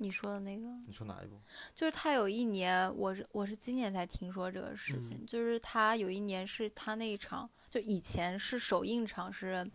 [0.00, 1.40] 你说的那个，你说哪一部？
[1.74, 9.68] 就是他有一年，我是我是今年才听说这个事情，就是他有一年是他那一场，就以前是首映场是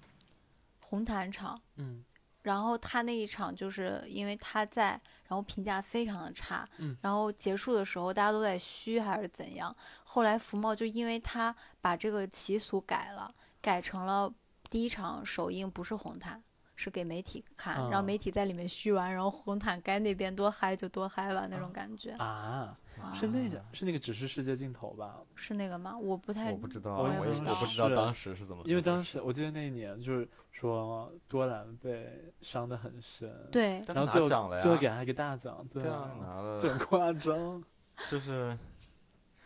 [0.80, 2.06] 红毯场，嗯
[2.44, 4.92] 然后他那一场就是因为他在，
[5.28, 14.32] 然后评价非常的差，嗯然后结束的时候大家都在嘘还是怎样，后来福茂就因为他把这个习俗改了，改成了
[14.70, 16.44] 第一场首映不是红毯。
[16.76, 22.10] 是给媒体看，然后啊媒体在里面嘘完，然后红毯该那边多嗨就多嗨吧，那种感觉。
[22.14, 25.20] 啊，啊是那个是那个只是世界尽头吧？
[25.36, 25.96] 是那个吗？
[25.96, 28.64] 我不太我不知道，我我也也不知道我不知道当时是怎么。
[28.66, 37.62] 因为当时我记得那一年就是说多兰被伤得很深，，对，然后最后奖了呀最后给他一个大奖，对对啊，拿了，就很夸张。
[38.10, 38.58] 就是，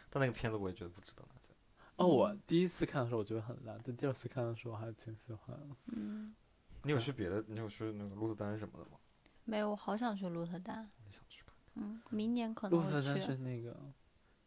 [0.10, 1.56] 但那个片子我也觉得不值得拿奖。
[1.96, 5.76] 哦，我嗯第一次看的时候我觉得很烂，但第二次看的时候还挺喜欢的。
[5.88, 6.36] 嗯，
[6.84, 7.44] 你有去别的？
[7.48, 8.98] 你有去那个鹿特丹什么的吗？
[9.46, 11.56] 没有，我好想去鹿特丹，我也想去看。
[11.76, 13.36] 嗯，明年可能会鹿特丹是去。
[13.42, 13.76] 那个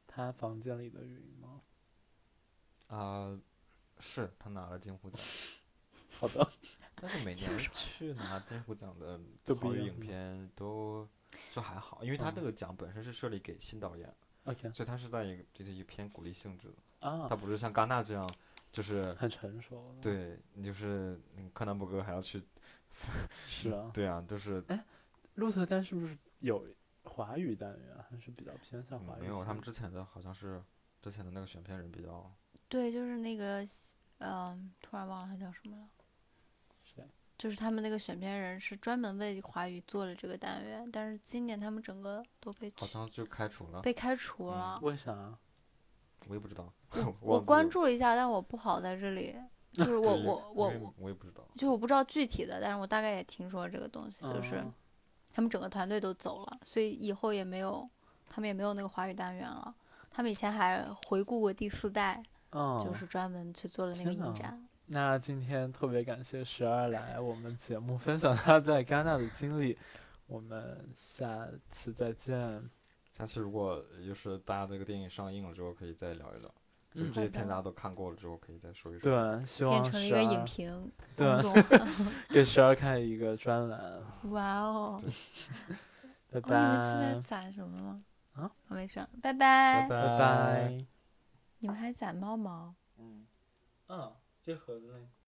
[0.06, 1.60] 他房间里的云吗？
[2.86, 3.38] 啊，
[3.98, 5.22] 是他拿了金虎奖，
[6.20, 6.50] 好的，
[6.96, 9.18] 但是每年去拿金虎奖的
[9.56, 11.08] 好影一样是吗片都
[11.50, 14.12] 就还好，因为他嗯这个奖本身是设立给新导演
[14.44, 18.28] ，OK 所以他是在一个就是一个偏鼓励性质的，啊他，不是像戛纳这样，
[18.70, 22.42] 就是很成熟。，对你就是那个柯南伯格还要去，
[23.46, 23.90] 是啊。
[23.94, 24.84] 对啊，就是哎
[25.36, 26.66] 鹿特丹是不是有
[27.04, 29.20] 华语单元啊，还是比较偏向华语？
[29.20, 30.62] 嗯没有他们之前的好像是
[31.00, 32.30] 之前的那个选片人比较
[32.68, 33.64] 对，就是那个，
[34.18, 35.88] 嗯、突然忘了他叫什么了。
[37.40, 37.42] 谁？
[37.42, 44.78] 就是他们那个选片人是专门为华语做了这个单元，但是今年他们整个都被取好像就开除了，被开除嗯了。
[44.82, 45.34] 为啥？
[46.28, 46.70] 我也不知道，
[47.22, 49.34] 我关注了一下，但我不好在这里，
[49.72, 54.70] 就是我我我我也不知道，就我不知道具体的，但是我大概也听说这个东西，就是嗯
[55.32, 57.88] 他们整个团队都走了，所以以后也没有，
[58.28, 59.74] 他们也没有那个华语单元了。
[60.10, 64.68] 他们以前还回顾过第四代，嗯，就是专门去做了那个影展。
[64.92, 69.78] 那今天特别感谢十二来我们节目分享他在戛纳的经历，
[70.26, 72.68] 我们下次再见。
[73.16, 76.52] 下次如果就是大家这个电影上映了之后，可以再聊一聊。
[76.92, 79.38] 就这些片大家都看过了之后，可以再说一说。
[79.38, 81.28] 对，希望变成一个影评对。
[82.28, 85.00] 给十二开一个专栏， 哇哦！
[86.32, 88.02] 拜哦，你们是在拜，攒什么吗？
[88.34, 89.86] 啊，我没事，拜拜。
[89.88, 90.84] 拜拜。
[91.60, 92.74] 你们还攒猫毛？
[92.98, 93.24] 嗯，
[93.86, 94.12] 嗯，
[94.42, 95.19] 这盒子呢。